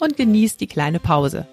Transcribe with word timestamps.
und 0.00 0.16
genieß 0.16 0.56
die 0.56 0.66
kleine 0.66 0.98
Pause. 0.98 1.46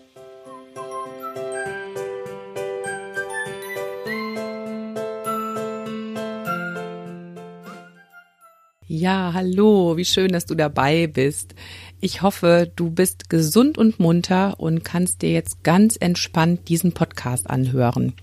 Ja, 8.90 9.32
hallo, 9.34 9.98
wie 9.98 10.06
schön, 10.06 10.32
dass 10.32 10.46
du 10.46 10.56
dabei 10.56 11.08
bist. 11.08 11.54
Ich 12.00 12.22
hoffe, 12.22 12.72
du 12.76 12.90
bist 12.90 13.30
gesund 13.30 13.78
und 13.78 14.00
munter 14.00 14.60
und 14.60 14.84
kannst 14.84 15.22
dir 15.22 15.32
jetzt 15.32 15.64
ganz 15.64 15.98
entspannt 16.00 16.70
diesen 16.70 16.94
Podcast 16.94 17.50
anhören. 17.50 18.14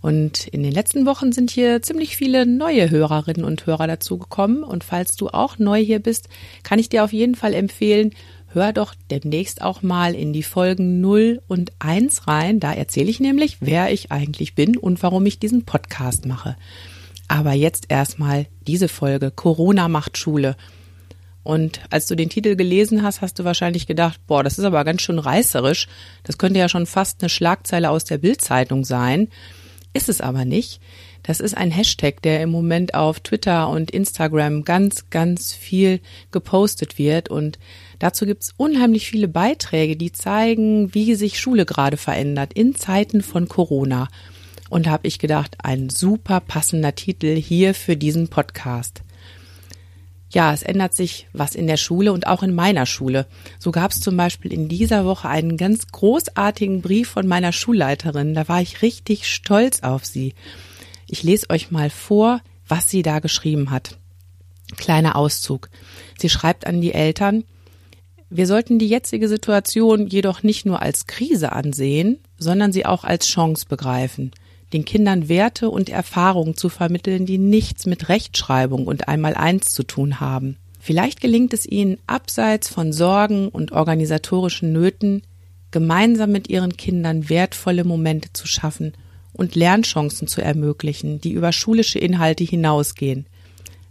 Und 0.00 0.46
in 0.46 0.62
den 0.62 0.72
letzten 0.72 1.06
Wochen 1.06 1.32
sind 1.32 1.50
hier 1.50 1.82
ziemlich 1.82 2.16
viele 2.16 2.46
neue 2.46 2.90
Hörerinnen 2.90 3.44
und 3.44 3.66
Hörer 3.66 3.86
dazugekommen. 3.86 4.62
Und 4.62 4.84
falls 4.84 5.16
du 5.16 5.28
auch 5.28 5.58
neu 5.58 5.82
hier 5.82 5.98
bist, 5.98 6.28
kann 6.62 6.78
ich 6.78 6.88
dir 6.88 7.02
auf 7.02 7.12
jeden 7.12 7.34
Fall 7.34 7.54
empfehlen, 7.54 8.12
hör 8.58 8.72
doch 8.72 8.94
demnächst 9.08 9.62
auch 9.62 9.82
mal 9.82 10.16
in 10.16 10.32
die 10.32 10.42
Folgen 10.42 11.00
0 11.00 11.40
und 11.46 11.70
1 11.78 12.26
rein. 12.26 12.58
Da 12.58 12.72
erzähle 12.72 13.08
ich 13.08 13.20
nämlich, 13.20 13.58
wer 13.60 13.92
ich 13.92 14.10
eigentlich 14.10 14.56
bin 14.56 14.76
und 14.76 15.00
warum 15.04 15.24
ich 15.26 15.38
diesen 15.38 15.64
Podcast 15.64 16.26
mache. 16.26 16.56
Aber 17.28 17.52
jetzt 17.52 17.86
erstmal 17.88 18.46
diese 18.66 18.88
Folge 18.88 19.30
Corona 19.30 19.86
macht 19.86 20.18
Schule. 20.18 20.56
Und 21.44 21.80
als 21.90 22.06
du 22.06 22.16
den 22.16 22.30
Titel 22.30 22.56
gelesen 22.56 23.04
hast, 23.04 23.20
hast 23.20 23.38
du 23.38 23.44
wahrscheinlich 23.44 23.86
gedacht, 23.86 24.20
boah, 24.26 24.42
das 24.42 24.58
ist 24.58 24.64
aber 24.64 24.84
ganz 24.84 25.02
schön 25.02 25.20
reißerisch. 25.20 25.86
Das 26.24 26.36
könnte 26.36 26.58
ja 26.58 26.68
schon 26.68 26.86
fast 26.86 27.22
eine 27.22 27.28
Schlagzeile 27.28 27.90
aus 27.90 28.04
der 28.04 28.18
Bildzeitung 28.18 28.84
sein. 28.84 29.28
Ist 29.92 30.08
es 30.08 30.20
aber 30.20 30.44
nicht. 30.44 30.80
Das 31.28 31.40
ist 31.40 31.58
ein 31.58 31.70
Hashtag, 31.70 32.22
der 32.22 32.40
im 32.40 32.48
Moment 32.48 32.94
auf 32.94 33.20
Twitter 33.20 33.68
und 33.68 33.90
Instagram 33.90 34.64
ganz, 34.64 35.10
ganz 35.10 35.52
viel 35.52 36.00
gepostet 36.30 36.96
wird. 36.96 37.28
Und 37.28 37.58
dazu 37.98 38.24
gibt's 38.24 38.54
unheimlich 38.56 39.10
viele 39.10 39.28
Beiträge, 39.28 39.98
die 39.98 40.10
zeigen, 40.10 40.94
wie 40.94 41.14
sich 41.16 41.38
Schule 41.38 41.66
gerade 41.66 41.98
verändert 41.98 42.54
in 42.54 42.74
Zeiten 42.74 43.20
von 43.20 43.46
Corona. 43.46 44.08
Und 44.70 44.86
da 44.86 44.90
habe 44.90 45.06
ich 45.06 45.18
gedacht, 45.18 45.58
ein 45.62 45.90
super 45.90 46.40
passender 46.40 46.94
Titel 46.94 47.36
hier 47.36 47.74
für 47.74 47.98
diesen 47.98 48.28
Podcast. 48.28 49.02
Ja, 50.30 50.54
es 50.54 50.62
ändert 50.62 50.94
sich 50.94 51.26
was 51.34 51.54
in 51.54 51.66
der 51.66 51.76
Schule 51.76 52.14
und 52.14 52.26
auch 52.26 52.42
in 52.42 52.54
meiner 52.54 52.86
Schule. 52.86 53.26
So 53.58 53.70
gab 53.70 53.90
es 53.90 54.00
zum 54.00 54.16
Beispiel 54.16 54.50
in 54.50 54.70
dieser 54.70 55.04
Woche 55.04 55.28
einen 55.28 55.58
ganz 55.58 55.88
großartigen 55.88 56.80
Brief 56.80 57.10
von 57.10 57.26
meiner 57.26 57.52
Schulleiterin. 57.52 58.32
Da 58.32 58.48
war 58.48 58.62
ich 58.62 58.80
richtig 58.80 59.26
stolz 59.26 59.82
auf 59.82 60.06
sie. 60.06 60.32
Ich 61.08 61.22
lese 61.22 61.50
euch 61.50 61.70
mal 61.70 61.90
vor, 61.90 62.40
was 62.66 62.88
sie 62.88 63.02
da 63.02 63.18
geschrieben 63.18 63.70
hat. 63.70 63.96
Kleiner 64.76 65.16
Auszug. 65.16 65.70
Sie 66.18 66.28
schreibt 66.28 66.66
an 66.66 66.80
die 66.80 66.92
Eltern, 66.92 67.44
wir 68.30 68.46
sollten 68.46 68.78
die 68.78 68.88
jetzige 68.88 69.26
Situation 69.26 70.06
jedoch 70.06 70.42
nicht 70.42 70.66
nur 70.66 70.82
als 70.82 71.06
Krise 71.06 71.52
ansehen, 71.52 72.18
sondern 72.38 72.72
sie 72.72 72.84
auch 72.84 73.04
als 73.04 73.26
Chance 73.26 73.64
begreifen 73.66 74.32
den 74.72 74.84
Kindern 74.84 75.28
Werte 75.28 75.70
und 75.70 75.88
Erfahrungen 75.88 76.56
zu 76.56 76.68
vermitteln, 76.68 77.26
die 77.26 77.38
nichts 77.38 77.86
mit 77.86 78.08
Rechtschreibung 78.08 78.86
und 78.86 79.08
einmal 79.08 79.34
eins 79.34 79.72
zu 79.72 79.82
tun 79.82 80.20
haben. 80.20 80.56
Vielleicht 80.78 81.20
gelingt 81.20 81.52
es 81.52 81.66
ihnen, 81.66 81.98
abseits 82.06 82.68
von 82.68 82.92
Sorgen 82.92 83.48
und 83.48 83.72
organisatorischen 83.72 84.72
Nöten, 84.72 85.22
gemeinsam 85.70 86.32
mit 86.32 86.48
ihren 86.48 86.76
Kindern 86.76 87.28
wertvolle 87.28 87.84
Momente 87.84 88.32
zu 88.32 88.46
schaffen 88.46 88.92
und 89.38 89.54
Lernchancen 89.54 90.28
zu 90.28 90.42
ermöglichen, 90.42 91.20
die 91.20 91.32
über 91.32 91.52
schulische 91.52 91.98
Inhalte 91.98 92.44
hinausgehen, 92.44 93.26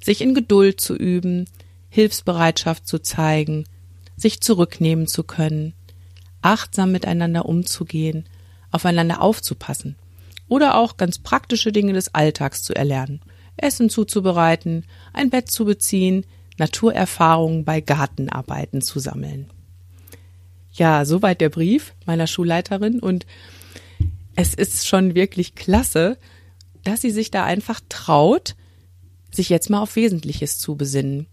sich 0.04 0.22
in 0.22 0.36
Geduld 0.36 0.80
zu 0.80 0.94
üben, 0.96 1.46
Hilfsbereitschaft 1.90 2.86
zu 2.86 3.00
zeigen, 3.00 3.66
sich 4.18 4.42
zurücknehmen 4.42 5.08
zu 5.08 5.24
können, 5.24 5.74
achtsam 6.42 6.92
miteinander 6.92 7.46
umzugehen, 7.46 8.26
aufeinander 8.72 9.22
aufzupassen 9.22 9.96
oder 10.50 10.76
auch 10.76 10.98
ganz 10.98 11.18
praktische 11.18 11.72
Dinge 11.72 11.94
des 11.94 12.14
Alltags 12.14 12.62
zu 12.62 12.76
erlernen. 12.76 13.22
Essen 13.56 13.90
zuzubereiten, 13.90 14.84
ein 15.14 15.30
Bett 15.30 15.50
zu 15.50 15.66
beziehen, 15.66 16.26
Naturerfahrungen 16.58 17.64
bei 17.64 17.80
Gartenarbeiten 17.82 18.82
zu 18.82 19.00
sammeln. 19.00 19.50
Ja, 20.74 21.06
soweit 21.06 21.40
der 21.40 21.50
Brief 21.50 21.94
meiner 22.06 22.28
Schulleiterin 22.28 23.00
und 23.00 23.26
es 24.38 24.54
ist 24.54 24.88
schon 24.88 25.14
wirklich 25.14 25.56
klasse, 25.56 26.18
dass 26.86 27.02
sie 27.02 27.12
sich 27.12 27.30
da 27.30 27.44
einfach 27.44 27.82
traut, 27.90 28.56
sich 29.30 29.50
jetzt 29.50 29.70
mal 29.70 29.82
auf 29.82 29.98
Wesentliches 29.98 30.58
zu 30.58 30.78
besinnen. 30.78 31.28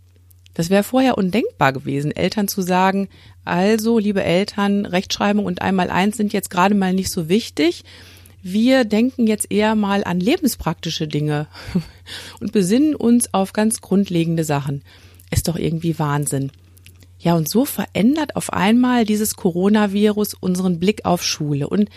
Das 0.55 0.71
wäre 0.71 0.83
vorher 0.83 1.17
undenkbar 1.17 1.73
gewesen, 1.73 2.11
Eltern 2.11 2.49
zu 2.49 2.63
sagen, 2.63 3.09
also, 3.45 4.01
liebe 4.01 4.25
Eltern, 4.25 4.87
Rechtschreibung 4.87 5.45
und 5.45 5.63
einmal 5.63 5.91
eins 5.91 6.17
sind 6.17 6.33
jetzt 6.33 6.51
gerade 6.51 6.75
mal 6.75 6.93
nicht 6.93 7.11
so 7.11 7.29
wichtig 7.29 7.85
wir 8.47 8.85
denken 8.85 9.27
jetzt 9.27 9.51
eher 9.51 9.75
mal 9.75 10.05
an 10.05 10.21
lebenspraktische 10.21 11.09
Dinge 11.09 11.47
und 12.41 12.53
besinnen 12.53 12.95
uns 12.95 13.33
auf 13.33 13.55
ganz 13.55 13.81
grundlegende 13.81 14.45
Sachen. 14.45 14.83
Ist 15.31 15.49
doch 15.49 15.57
irgendwie 15.57 15.99
Wahnsinn. 15.99 16.53
Ja, 17.19 17.37
und 17.37 17.49
so 17.49 17.65
verändert 17.65 18.37
auf 18.37 18.53
einmal 18.53 19.07
dieses 19.07 19.37
Coronavirus 19.37 20.35
unseren 20.35 20.79
Blick 20.79 21.07
auf 21.07 21.25
Schule 21.25 21.71
und 21.71 21.89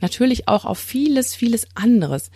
natürlich 0.00 0.48
auch 0.48 0.64
auf 0.64 0.78
vieles, 0.78 1.34
vieles 1.34 1.66
anderes. 1.74 2.30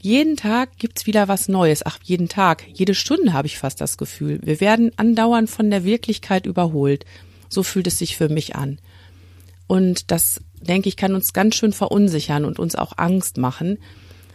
Jeden 0.00 0.36
Tag 0.36 0.78
gibt's 0.78 1.06
wieder 1.06 1.28
was 1.28 1.48
Neues. 1.48 1.86
Ach, 1.86 1.98
jeden 2.02 2.28
Tag, 2.28 2.64
jede 2.72 2.94
Stunde 2.94 3.32
habe 3.32 3.46
ich 3.46 3.58
fast 3.58 3.80
das 3.80 3.96
Gefühl. 3.96 4.40
Wir 4.42 4.60
werden 4.60 4.90
andauernd 4.96 5.48
von 5.48 5.70
der 5.70 5.84
Wirklichkeit 5.84 6.44
überholt. 6.44 7.04
So 7.48 7.62
fühlt 7.62 7.86
es 7.86 7.98
sich 7.98 8.16
für 8.16 8.28
mich 8.28 8.56
an. 8.56 8.78
Und 9.68 10.10
das, 10.10 10.40
denke 10.60 10.88
ich, 10.88 10.96
kann 10.96 11.14
uns 11.14 11.32
ganz 11.32 11.54
schön 11.54 11.72
verunsichern 11.72 12.44
und 12.44 12.58
uns 12.58 12.74
auch 12.74 12.94
Angst 12.98 13.38
machen, 13.38 13.78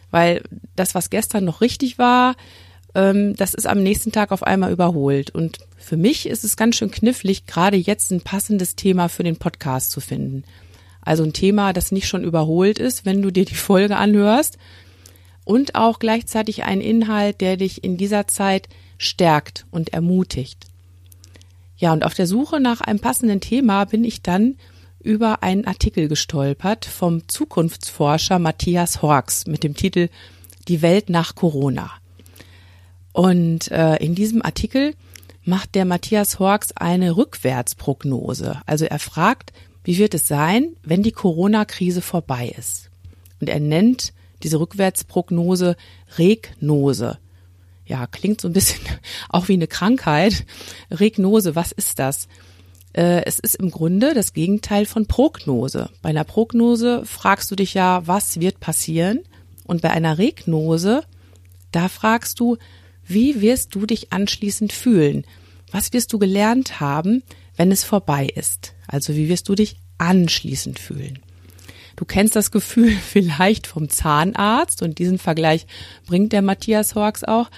weil 0.09 0.41
das, 0.75 0.95
was 0.95 1.09
gestern 1.09 1.43
noch 1.43 1.59
richtig 1.59 1.97
war, 1.97 2.35
ähm, 2.95 3.35
das 3.35 3.53
ist 3.53 3.67
am 3.67 3.83
nächsten 3.83 4.11
Tag 4.11 4.31
auf 4.31 4.43
einmal 4.43 4.71
überholt. 4.71 5.31
Und 5.31 5.59
für 5.77 5.97
mich 5.97 6.27
ist 6.27 6.43
es 6.43 6.57
ganz 6.57 6.77
schön 6.77 6.91
knifflig, 6.91 7.45
gerade 7.45 7.77
jetzt 7.77 8.11
ein 8.11 8.21
passendes 8.21 8.75
Thema 8.75 9.09
für 9.09 9.23
den 9.23 9.37
Podcast 9.37 9.91
zu 9.91 9.99
finden. 9.99 10.43
Also 11.07 11.23
ein 11.23 11.31
Thema, 11.33 11.71
das 11.71 11.93
nicht 11.93 12.07
schon 12.07 12.23
überholt 12.23 12.79
ist, 12.79 13.05
wenn 13.05 13.21
du 13.21 13.31
dir 13.31 13.45
die 13.45 13.55
Folge 13.55 13.95
anhörst. 13.95 14.57
Und 15.45 15.75
auch 15.75 15.99
gleichzeitig 15.99 16.65
ein 16.65 16.81
Inhalt, 16.81 17.39
der 17.39 17.55
dich 17.55 17.83
in 17.83 17.95
dieser 17.95 18.27
Zeit 18.27 18.67
stärkt 18.97 19.65
und 19.71 19.93
ermutigt. 19.93 20.65
Ja, 21.77 21.93
und 21.93 22.03
auf 22.03 22.13
der 22.13 22.27
Suche 22.27 22.59
nach 22.59 22.81
einem 22.81 22.99
passenden 22.99 23.39
Thema 23.39 23.85
bin 23.85 24.03
ich 24.03 24.21
dann 24.21 24.55
über 25.01 25.43
einen 25.43 25.65
Artikel 25.65 26.09
gestolpert 26.09 26.83
vom 26.83 27.25
Zukunftsforscher 27.29 28.39
Matthias 28.39 29.01
Horks 29.01 29.47
mit 29.47 29.63
dem 29.63 29.75
Titel 29.75 30.09
Die 30.67 30.81
Welt 30.81 31.09
nach 31.09 31.35
Corona. 31.35 31.89
Und 33.13 33.71
äh, 33.71 33.95
in 33.97 34.13
diesem 34.13 34.41
Artikel 34.41 34.93
macht 35.45 35.75
der 35.75 35.85
Matthias 35.85 36.39
Horks 36.39 36.73
eine 36.75 37.15
Rückwärtsprognose. 37.15 38.61
Also 38.65 38.83
er 38.83 38.99
fragt, 38.99 39.53
wie 39.87 39.99
wird 39.99 40.13
es 40.13 40.27
sein, 40.27 40.75
wenn 40.83 41.01
die 41.01 41.13
Corona-Krise 41.13 42.01
vorbei 42.01 42.53
ist? 42.57 42.89
Und 43.39 43.47
er 43.47 43.61
nennt 43.61 44.11
diese 44.43 44.59
Rückwärtsprognose 44.59 45.77
Regnose. 46.17 47.19
Ja, 47.85 48.05
klingt 48.05 48.41
so 48.41 48.49
ein 48.49 48.53
bisschen 48.53 48.81
auch 49.29 49.47
wie 49.47 49.53
eine 49.53 49.67
Krankheit. 49.67 50.45
Regnose, 50.91 51.55
was 51.55 51.71
ist 51.71 51.99
das? 51.99 52.27
Äh, 52.91 53.23
es 53.23 53.39
ist 53.39 53.55
im 53.55 53.71
Grunde 53.71 54.13
das 54.13 54.33
Gegenteil 54.33 54.85
von 54.85 55.05
Prognose. 55.05 55.89
Bei 56.01 56.09
einer 56.09 56.25
Prognose 56.25 57.05
fragst 57.05 57.49
du 57.49 57.55
dich 57.55 57.73
ja, 57.73 58.05
was 58.05 58.41
wird 58.41 58.59
passieren? 58.59 59.21
Und 59.63 59.81
bei 59.81 59.91
einer 59.91 60.17
Regnose, 60.17 61.05
da 61.71 61.87
fragst 61.87 62.41
du, 62.41 62.57
wie 63.05 63.39
wirst 63.39 63.73
du 63.73 63.85
dich 63.85 64.11
anschließend 64.11 64.73
fühlen? 64.73 65.23
Was 65.71 65.93
wirst 65.93 66.11
du 66.11 66.19
gelernt 66.19 66.81
haben, 66.81 67.23
wenn 67.57 67.71
es 67.71 67.83
vorbei 67.83 68.27
ist? 68.33 68.73
Also 68.87 69.15
wie 69.15 69.27
wirst 69.27 69.49
du 69.49 69.55
dich 69.55 69.77
anschließend 69.97 70.79
fühlen? 70.79 71.19
Du 71.97 72.05
kennst 72.05 72.35
das 72.35 72.51
Gefühl 72.51 72.91
vielleicht 73.05 73.67
vom 73.67 73.89
Zahnarzt 73.89 74.81
und 74.81 74.99
diesen 74.99 75.17
Vergleich 75.17 75.67
bringt 76.05 76.31
der 76.31 76.41
Matthias 76.41 76.95
Horks 76.95 77.25
auch 77.25 77.49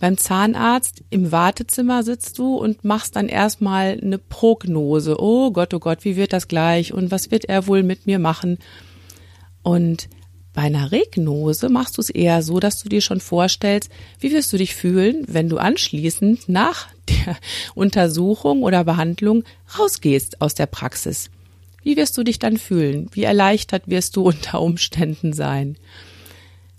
beim 0.00 0.18
Zahnarzt 0.18 1.02
im 1.08 1.32
Wartezimmer 1.32 2.02
sitzt 2.02 2.38
du 2.38 2.56
und 2.56 2.84
machst 2.84 3.16
dann 3.16 3.28
erstmal 3.28 3.98
eine 4.02 4.18
Prognose. 4.18 5.16
Oh 5.18 5.50
Gott, 5.50 5.72
oh 5.72 5.78
Gott, 5.78 6.04
wie 6.04 6.16
wird 6.16 6.32
das 6.32 6.48
gleich 6.48 6.92
und 6.92 7.10
was 7.10 7.30
wird 7.30 7.46
er 7.46 7.66
wohl 7.68 7.82
mit 7.82 8.06
mir 8.06 8.18
machen? 8.18 8.58
Und 9.62 10.10
bei 10.52 10.62
einer 10.62 10.92
Regnose 10.92 11.68
machst 11.68 11.96
du 11.96 12.02
es 12.02 12.10
eher 12.10 12.42
so, 12.42 12.60
dass 12.60 12.82
du 12.82 12.88
dir 12.88 13.00
schon 13.00 13.20
vorstellst, 13.20 13.90
wie 14.20 14.32
wirst 14.32 14.52
du 14.52 14.58
dich 14.58 14.74
fühlen, 14.74 15.24
wenn 15.26 15.48
du 15.48 15.58
anschließend 15.58 16.48
nach 16.48 16.88
der 17.08 17.36
Untersuchung 17.74 18.62
oder 18.62 18.84
Behandlung 18.84 19.44
rausgehst 19.78 20.40
aus 20.40 20.54
der 20.54 20.66
Praxis. 20.66 21.30
Wie 21.82 21.96
wirst 21.96 22.16
du 22.16 22.24
dich 22.24 22.38
dann 22.38 22.56
fühlen? 22.56 23.08
Wie 23.12 23.24
erleichtert 23.24 23.84
wirst 23.86 24.16
du 24.16 24.22
unter 24.26 24.60
Umständen 24.60 25.32
sein? 25.32 25.76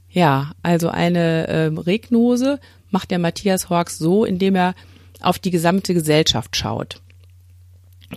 Ja, 0.09 0.51
also 0.63 0.89
eine 0.89 1.47
äh, 1.47 1.65
Regnose 1.65 2.59
macht 2.89 3.11
der 3.11 3.19
Matthias 3.19 3.69
Horks 3.69 3.97
so, 3.97 4.23
indem 4.23 4.55
er 4.55 4.75
auf 5.21 5.39
die 5.39 5.51
gesamte 5.51 5.93
Gesellschaft 5.93 6.55
schaut. 6.55 7.01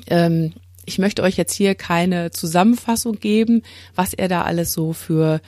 Ähm, 0.06 0.52
ich 0.84 0.98
möchte 0.98 1.22
euch 1.22 1.36
jetzt 1.36 1.54
hier 1.54 1.74
keine 1.74 2.30
Zusammenfassung 2.30 3.18
geben, 3.18 3.62
was 3.94 4.14
er 4.14 4.28
da 4.28 4.42
alles 4.42 4.72
so 4.72 4.92
für, 4.92 5.40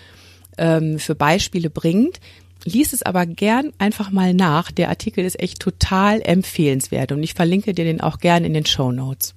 ähm, 0.59 0.99
für 0.99 1.15
Beispiele 1.15 1.71
bringt. 1.71 2.21
Lies 2.65 2.93
es 2.93 3.03
aber 3.03 3.27
gern 3.27 3.73
einfach 3.79 4.11
mal 4.11 4.35
nach. 4.35 4.71
Der 4.71 4.89
Artikel 4.89 5.25
ist 5.25 5.41
echt 5.41 5.61
total 5.61 6.21
empfehlenswert 6.23 7.13
und 7.13 7.23
ich 7.23 7.35
verlinke 7.35 7.73
dir 7.73 7.85
den 7.85 8.01
auch 8.01 8.19
gern 8.19 8.45
in 8.45 8.55
den 8.55 8.67
Show 8.67 8.93
Notes. 8.93 9.35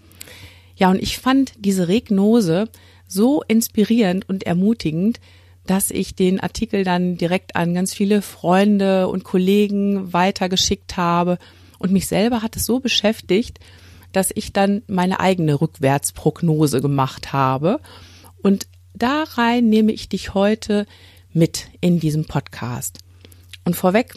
Ja, 0.75 0.89
und 0.89 1.01
ich 1.01 1.17
fand 1.17 1.53
diese 1.57 1.87
Regnose 1.87 2.69
so 3.07 3.43
inspirierend 3.47 4.27
und 4.27 4.43
ermutigend, 4.43 5.19
dass 5.65 5.91
ich 5.91 6.15
den 6.15 6.39
Artikel 6.39 6.83
dann 6.83 7.17
direkt 7.17 7.55
an 7.55 7.73
ganz 7.73 7.93
viele 7.93 8.21
Freunde 8.21 9.07
und 9.07 9.23
Kollegen 9.23 10.11
weitergeschickt 10.11 10.97
habe 10.97 11.37
und 11.79 11.91
mich 11.91 12.07
selber 12.07 12.41
hat 12.41 12.55
es 12.55 12.65
so 12.65 12.79
beschäftigt, 12.79 13.59
dass 14.11 14.31
ich 14.33 14.53
dann 14.53 14.83
meine 14.87 15.19
eigene 15.19 15.59
Rückwärtsprognose 15.59 16.81
gemacht 16.81 17.33
habe. 17.33 17.79
Und 18.41 18.67
da 18.93 19.23
rein 19.23 19.69
nehme 19.69 19.91
ich 19.91 20.09
dich 20.09 20.33
heute 20.33 20.85
mit 21.33 21.67
in 21.81 21.99
diesem 21.99 22.25
Podcast. 22.25 22.99
Und 23.65 23.75
vorweg, 23.75 24.15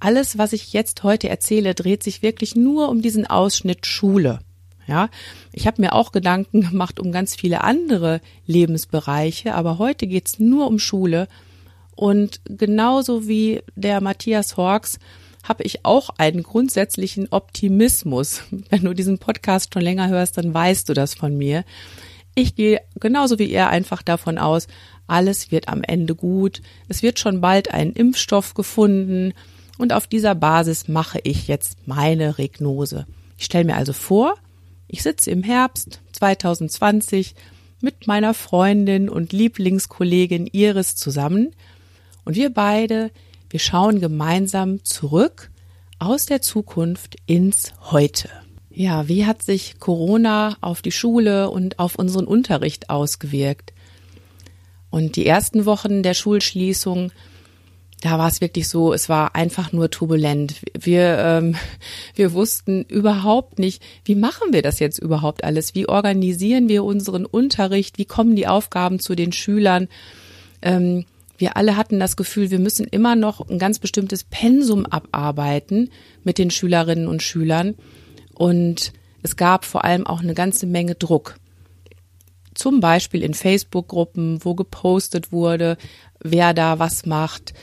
alles, 0.00 0.36
was 0.36 0.52
ich 0.52 0.72
jetzt 0.72 1.02
heute 1.02 1.28
erzähle, 1.28 1.74
dreht 1.74 2.02
sich 2.02 2.22
wirklich 2.22 2.56
nur 2.56 2.88
um 2.88 3.00
diesen 3.00 3.26
Ausschnitt 3.26 3.86
Schule. 3.86 4.40
Ja, 4.86 5.08
ich 5.52 5.66
habe 5.66 5.80
mir 5.80 5.94
auch 5.94 6.12
Gedanken 6.12 6.60
gemacht 6.60 7.00
um 7.00 7.10
ganz 7.10 7.34
viele 7.34 7.64
andere 7.64 8.20
Lebensbereiche, 8.46 9.54
aber 9.54 9.78
heute 9.78 10.06
geht's 10.06 10.38
nur 10.38 10.66
um 10.66 10.78
Schule. 10.78 11.26
Und 11.96 12.40
genauso 12.44 13.26
wie 13.26 13.62
der 13.76 14.00
Matthias 14.00 14.56
Horks 14.56 14.98
habe 15.42 15.62
ich 15.62 15.84
auch 15.84 16.10
einen 16.18 16.42
grundsätzlichen 16.42 17.28
Optimismus. 17.30 18.42
Wenn 18.70 18.82
du 18.82 18.94
diesen 18.94 19.18
Podcast 19.18 19.72
schon 19.72 19.82
länger 19.82 20.08
hörst, 20.08 20.36
dann 20.36 20.52
weißt 20.52 20.88
du 20.88 20.94
das 20.94 21.14
von 21.14 21.36
mir. 21.36 21.64
Ich 22.34 22.56
gehe 22.56 22.80
genauso 22.98 23.38
wie 23.38 23.50
er 23.50 23.68
einfach 23.68 24.02
davon 24.02 24.38
aus, 24.38 24.66
alles 25.06 25.50
wird 25.50 25.68
am 25.68 25.82
Ende 25.82 26.14
gut. 26.14 26.62
Es 26.88 27.02
wird 27.02 27.18
schon 27.18 27.40
bald 27.40 27.72
ein 27.72 27.92
Impfstoff 27.92 28.54
gefunden. 28.54 29.32
Und 29.78 29.92
auf 29.92 30.06
dieser 30.06 30.34
Basis 30.34 30.88
mache 30.88 31.18
ich 31.24 31.48
jetzt 31.48 31.86
meine 31.86 32.38
Regnose. 32.38 33.06
Ich 33.36 33.44
stelle 33.44 33.64
mir 33.64 33.76
also 33.76 33.92
vor, 33.92 34.36
ich 34.86 35.02
sitze 35.02 35.30
im 35.30 35.42
Herbst 35.42 36.00
2020 36.12 37.34
mit 37.80 38.06
meiner 38.06 38.34
Freundin 38.34 39.08
und 39.08 39.32
Lieblingskollegin 39.32 40.46
Iris 40.46 40.94
zusammen 40.94 41.50
und 42.24 42.36
wir 42.36 42.50
beide 42.50 43.10
wir 43.54 43.60
schauen 43.60 44.00
gemeinsam 44.00 44.82
zurück 44.82 45.52
aus 46.00 46.26
der 46.26 46.42
Zukunft 46.42 47.14
ins 47.26 47.72
Heute. 47.92 48.28
Ja, 48.68 49.06
wie 49.06 49.26
hat 49.26 49.44
sich 49.44 49.78
Corona 49.78 50.56
auf 50.60 50.82
die 50.82 50.90
Schule 50.90 51.48
und 51.50 51.78
auf 51.78 51.94
unseren 51.94 52.26
Unterricht 52.26 52.90
ausgewirkt? 52.90 53.72
Und 54.94 55.16
die 55.16 55.26
ersten 55.26 55.66
Wochen 55.66 56.04
der 56.04 56.14
Schulschließung, 56.14 57.10
da 58.00 58.16
war 58.16 58.28
es 58.28 58.40
wirklich 58.40 58.68
so, 58.68 58.92
es 58.92 59.08
war 59.08 59.34
einfach 59.34 59.72
nur 59.72 59.90
turbulent. 59.90 60.54
Wir, 60.72 61.18
ähm, 61.18 61.56
wir 62.14 62.32
wussten 62.32 62.84
überhaupt 62.84 63.58
nicht, 63.58 63.82
wie 64.04 64.14
machen 64.14 64.52
wir 64.52 64.62
das 64.62 64.78
jetzt 64.78 65.00
überhaupt 65.00 65.42
alles? 65.42 65.74
Wie 65.74 65.88
organisieren 65.88 66.68
wir 66.68 66.84
unseren 66.84 67.26
Unterricht? 67.26 67.98
Wie 67.98 68.04
kommen 68.04 68.36
die 68.36 68.46
Aufgaben 68.46 69.00
zu 69.00 69.16
den 69.16 69.32
Schülern? 69.32 69.88
Ähm, 70.62 71.06
wir 71.38 71.56
alle 71.56 71.76
hatten 71.76 71.98
das 71.98 72.16
Gefühl, 72.16 72.52
wir 72.52 72.60
müssen 72.60 72.86
immer 72.86 73.16
noch 73.16 73.48
ein 73.50 73.58
ganz 73.58 73.80
bestimmtes 73.80 74.22
Pensum 74.22 74.86
abarbeiten 74.86 75.90
mit 76.22 76.38
den 76.38 76.52
Schülerinnen 76.52 77.08
und 77.08 77.20
Schülern. 77.20 77.74
Und 78.32 78.92
es 79.24 79.34
gab 79.34 79.64
vor 79.64 79.84
allem 79.84 80.06
auch 80.06 80.20
eine 80.20 80.34
ganze 80.34 80.68
Menge 80.68 80.94
Druck. 80.94 81.34
Zum 82.54 82.80
Beispiel 82.80 83.22
in 83.22 83.34
Facebook-Gruppen, 83.34 84.44
wo 84.44 84.54
gepostet 84.54 85.32
wurde, 85.32 85.76
wer 86.20 86.54
da 86.54 86.78
was 86.78 87.06
macht, 87.06 87.54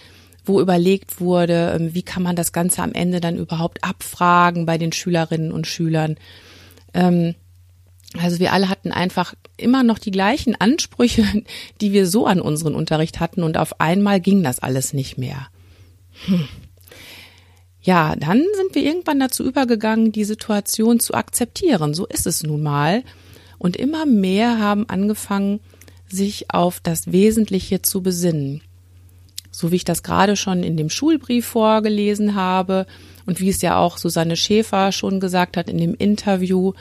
wo 0.45 0.59
überlegt 0.59 1.19
wurde, 1.19 1.77
ähm, 1.79 1.93
wie 1.93 2.03
kann 2.03 2.23
man 2.23 2.35
das 2.35 2.51
Ganze 2.51 2.81
am 2.81 2.93
Ende 2.93 3.19
dann 3.19 3.37
überhaupt 3.37 3.83
abfragen 3.83 4.65
bei 4.65 4.77
den 4.77 4.91
Schülerinnen 4.91 5.51
und 5.51 5.67
Schülern. 5.67 6.15
Ähm, 6.93 7.35
also 8.19 8.39
wir 8.39 8.51
alle 8.51 8.67
hatten 8.67 8.91
einfach 8.91 9.33
immer 9.57 9.83
noch 9.83 9.99
die 9.99 10.11
gleichen 10.11 10.55
Ansprüche, 10.59 11.25
die 11.81 11.93
wir 11.93 12.07
so 12.07 12.25
an 12.25 12.41
unseren 12.41 12.75
Unterricht 12.75 13.19
hatten 13.19 13.43
und 13.43 13.57
auf 13.57 13.79
einmal 13.79 14.19
ging 14.19 14.43
das 14.43 14.59
alles 14.59 14.93
nicht 14.93 15.17
mehr. 15.17 15.47
Hm. 16.25 16.47
Ja, 17.83 18.15
dann 18.15 18.45
sind 18.55 18.75
wir 18.75 18.83
irgendwann 18.83 19.19
dazu 19.19 19.43
übergegangen, 19.43 20.11
die 20.11 20.23
Situation 20.23 20.99
zu 20.99 21.15
akzeptieren. 21.15 21.95
So 21.95 22.05
ist 22.05 22.27
es 22.27 22.43
nun 22.43 22.61
mal. 22.61 23.03
Und 23.61 23.77
immer 23.77 24.07
mehr 24.07 24.57
haben 24.57 24.89
angefangen, 24.89 25.59
sich 26.09 26.51
auf 26.51 26.79
das 26.79 27.11
Wesentliche 27.11 27.83
zu 27.83 28.01
besinnen. 28.01 28.61
So 29.51 29.69
wie 29.71 29.75
ich 29.75 29.83
das 29.85 30.01
gerade 30.01 30.35
schon 30.35 30.63
in 30.63 30.77
dem 30.77 30.89
Schulbrief 30.89 31.45
vorgelesen 31.45 32.33
habe 32.33 32.87
und 33.27 33.39
wie 33.39 33.49
es 33.49 33.61
ja 33.61 33.77
auch 33.77 33.99
Susanne 33.99 34.35
Schäfer 34.35 34.91
schon 34.91 35.19
gesagt 35.19 35.57
hat 35.57 35.69
in 35.69 35.77
dem 35.77 35.93
Interview, 35.93 36.73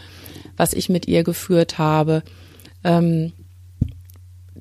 was 0.56 0.72
ich 0.72 0.88
mit 0.88 1.06
ihr 1.06 1.22
geführt 1.22 1.76
habe. 1.76 2.22
Ähm, 2.82 3.34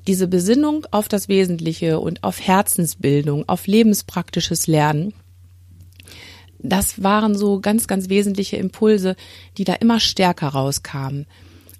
diese 0.06 0.28
Besinnung 0.28 0.86
auf 0.90 1.08
das 1.08 1.28
Wesentliche 1.28 2.00
und 2.00 2.22
auf 2.22 2.38
Herzensbildung, 2.38 3.48
auf 3.48 3.66
lebenspraktisches 3.66 4.66
Lernen, 4.66 5.14
das 6.58 7.02
waren 7.02 7.34
so 7.34 7.60
ganz, 7.60 7.86
ganz 7.86 8.10
wesentliche 8.10 8.58
Impulse, 8.58 9.16
die 9.56 9.64
da 9.64 9.72
immer 9.72 10.00
stärker 10.00 10.48
rauskamen. 10.48 11.26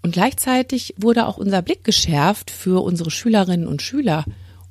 Und 0.02 0.12
gleichzeitig 0.12 0.94
wurde 0.96 1.26
auch 1.26 1.36
unser 1.36 1.62
Blick 1.62 1.84
geschärft 1.84 2.50
für 2.50 2.82
unsere 2.82 3.10
Schülerinnen 3.10 3.66
und 3.66 3.82
Schüler 3.82 4.24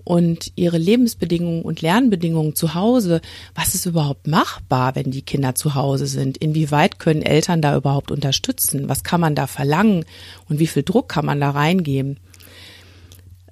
und 0.03 0.53
ihre 0.55 0.79
Lebensbedingungen 0.79 1.61
und 1.61 1.81
Lernbedingungen 1.83 2.55
zu 2.55 2.73
Hause. 2.73 3.21
Was 3.53 3.75
ist 3.75 3.85
überhaupt 3.85 4.25
machbar, 4.25 4.95
wenn 4.95 5.11
die 5.11 5.21
Kinder 5.21 5.53
zu 5.53 5.75
Hause 5.75 6.07
sind? 6.07 6.37
Inwieweit 6.37 6.97
können 6.97 7.21
Eltern 7.21 7.61
da 7.61 7.77
überhaupt 7.77 8.09
unterstützen? 8.09 8.89
Was 8.89 9.03
kann 9.03 9.21
man 9.21 9.35
da 9.35 9.45
verlangen? 9.45 10.05
Und 10.47 10.57
wie 10.57 10.65
viel 10.65 10.81
Druck 10.81 11.09
kann 11.09 11.25
man 11.25 11.39
da 11.39 11.51
reingeben? 11.51 12.17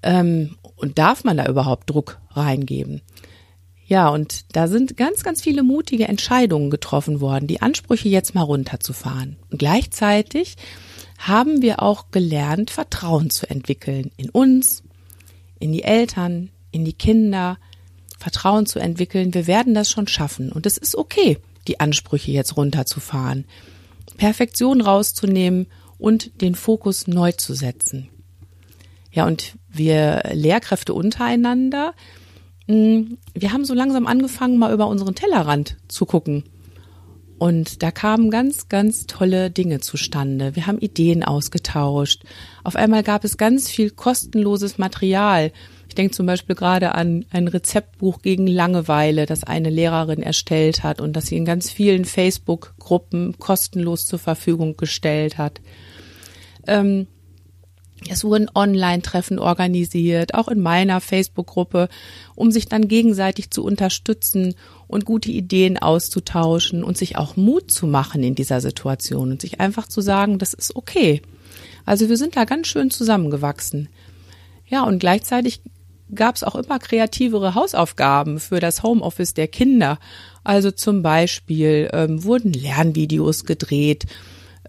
Ähm, 0.02 0.56
und 0.78 0.98
darf 0.98 1.24
man 1.24 1.38
da 1.38 1.46
überhaupt 1.46 1.90
Druck 1.92 2.20
reingeben? 2.32 3.02
Ja, 3.86 4.10
und 4.10 4.46
da 4.56 4.68
sind 4.68 4.98
ganz, 4.98 5.24
ganz 5.24 5.42
viele 5.42 5.62
mutige 5.64 6.08
Entscheidungen 6.08 6.70
getroffen 6.72 7.22
worden, 7.22 7.48
die 7.48 7.62
Ansprüche 7.62 8.10
jetzt 8.10 8.36
mal 8.36 8.42
runterzufahren. 8.42 9.38
Und 9.52 9.60
gleichzeitig 9.60 10.58
haben 11.18 11.62
wir 11.62 11.82
auch 11.82 12.12
gelernt, 12.12 12.70
Vertrauen 12.70 13.30
zu 13.30 13.50
entwickeln 13.50 14.12
in 14.18 14.30
uns, 14.30 14.84
in 15.60 15.72
die 15.72 15.84
Eltern, 15.84 16.50
in 16.72 16.86
die 16.86 16.94
Kinder, 16.94 17.58
Vertrauen 18.18 18.66
zu 18.66 18.80
entwickeln. 18.80 19.34
Wir 19.34 19.48
werden 19.48 19.74
das 19.74 19.90
schon 19.90 20.08
schaffen. 20.08 20.52
Und 20.52 20.66
es 20.66 20.78
ist 20.78 20.96
okay, 20.96 21.38
die 21.68 21.80
Ansprüche 21.80 22.32
jetzt 22.32 22.58
runterzufahren, 22.58 23.46
Perfektion 24.18 24.82
rauszunehmen 24.82 25.68
und 25.98 26.42
den 26.42 26.56
Fokus 26.56 27.08
neu 27.08 27.32
zu 27.32 27.54
setzen. 27.54 28.10
Ja, 29.12 29.26
und 29.26 29.56
wir 29.70 30.24
Lehrkräfte 30.34 30.94
untereinander, 30.94 31.94
hm, 32.68 33.18
wir 33.34 33.54
haben 33.54 33.66
so 33.66 33.74
langsam 33.74 34.06
angefangen, 34.06 34.58
mal 34.58 34.74
über 34.74 34.88
unseren 34.88 35.16
Tellerrand 35.16 35.78
zu 35.88 36.06
gucken 36.06 36.44
und 37.40 37.84
da 37.84 37.92
kamen 37.92 38.32
ganz, 38.32 38.68
ganz 38.68 39.06
tolle 39.06 39.52
Dinge 39.52 39.80
zustande. 39.80 40.56
Wir 40.56 40.66
haben 40.66 40.80
Ideen 40.80 41.24
ausgetauscht. 41.24 42.24
Auf 42.64 42.76
einmal 42.76 43.04
gab 43.04 43.24
es 43.24 43.38
ganz 43.38 43.70
viel 43.70 43.92
kostenloses 43.92 44.78
Material. 44.78 45.52
Ich 45.88 45.96
denke 45.96 46.14
zum 46.14 46.26
Beispiel 46.26 46.56
gerade 46.56 46.96
an 46.96 47.26
ein 47.32 47.48
Rezeptbuch 47.48 48.22
gegen 48.22 48.48
Langeweile, 48.48 49.26
das 49.26 49.44
eine 49.44 49.70
Lehrerin 49.70 50.22
erstellt 50.22 50.84
hat 50.84 51.00
und 51.00 51.14
das 51.14 51.28
sie 51.28 51.38
in 51.38 51.46
ganz 51.46 51.70
vielen 51.70 52.06
Facebook-Gruppen 52.06 53.38
kostenlos 53.38 54.08
zur 54.08 54.20
Verfügung 54.20 54.76
gestellt 54.76 55.38
hat. 55.38 55.62
Ähm, 56.66 57.08
Es 58.12 58.24
wurden 58.24 58.50
Online-Treffen 58.54 59.40
organisiert, 59.40 60.34
auch 60.34 60.48
in 60.48 60.62
meiner 60.62 61.02
Facebook-Gruppe, 61.02 61.90
um 62.36 62.52
sich 62.52 62.68
dann 62.68 62.88
gegenseitig 62.88 63.52
zu 63.52 63.64
unterstützen 63.64 64.56
und 64.88 65.06
gute 65.06 65.32
Ideen 65.32 65.78
auszutauschen 65.78 66.84
und 66.84 66.98
sich 66.98 67.18
auch 67.18 67.36
Mut 67.36 67.72
zu 67.72 67.88
machen 67.88 68.24
in 68.24 68.36
dieser 68.36 68.62
Situation 68.62 69.32
und 69.32 69.42
sich 69.42 69.60
einfach 69.60 69.88
zu 69.88 70.02
sagen, 70.02 70.40
das 70.40 70.54
ist 70.54 70.76
okay. 70.76 71.22
Also 71.86 72.10
wir 72.10 72.18
sind 72.18 72.36
da 72.36 72.46
ganz 72.46 72.68
schön 72.68 72.92
zusammengewachsen. 72.92 73.90
Ja, 74.66 74.84
und 74.84 75.00
gleichzeitig 75.00 75.62
gab 76.14 76.36
es 76.36 76.44
auch 76.44 76.56
immer 76.56 76.80
kreativere 76.80 77.56
Hausaufgaben 77.56 78.40
für 78.40 78.60
das 78.60 78.84
Homeoffice 78.84 79.34
der 79.34 79.48
Kinder. 79.48 80.00
Also 80.44 80.72
zum 80.72 81.02
Beispiel 81.02 81.90
ähm, 81.94 82.24
wurden 82.24 82.54
Lernvideos 82.54 83.46
gedreht. 83.46 84.06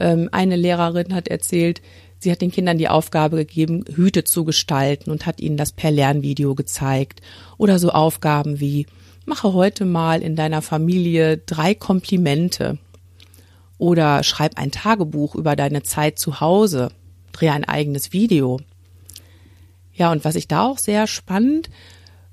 Ähm, 0.01 0.29
eine 0.33 0.57
Lehrerin 0.57 1.15
hat 1.15 1.29
erzählt, 1.29 1.81
sie 2.19 2.31
hat 2.33 2.41
den 2.41 2.51
Kindern 2.51 2.79
die 2.79 2.89
Aufgabe 2.89 3.37
gegeben, 3.37 3.85
Hüte 3.93 4.25
zu 4.25 4.45
gestalten 4.45 5.11
und 5.11 5.27
hat 5.27 5.41
ihnen 5.41 5.57
das 5.57 5.73
per 5.73 5.91
Lernvideo 5.91 6.55
gezeigt. 6.55 7.21
Oder 7.57 7.79
so 7.79 7.91
Aufgaben 7.91 8.61
wie, 8.61 8.87
mache 9.25 9.53
heute 9.53 9.85
mal 9.85 10.23
in 10.23 10.37
deiner 10.37 10.63
Familie 10.63 11.39
drei 11.39 11.75
Komplimente. 11.75 12.79
Oder 13.79 14.23
schreib 14.25 14.59
ein 14.59 14.73
Tagebuch 14.73 15.35
über 15.35 15.55
deine 15.55 15.83
Zeit 15.83 16.19
zu 16.19 16.41
Hause. 16.41 16.91
Dreh 17.33 17.51
ein 17.51 17.65
eigenes 17.65 18.13
Video. 18.13 18.61
Ja, 19.95 20.11
und 20.13 20.25
was 20.25 20.35
ich 20.35 20.49
da 20.49 20.65
auch 20.65 20.79
sehr 20.79 21.07
spannend 21.07 21.71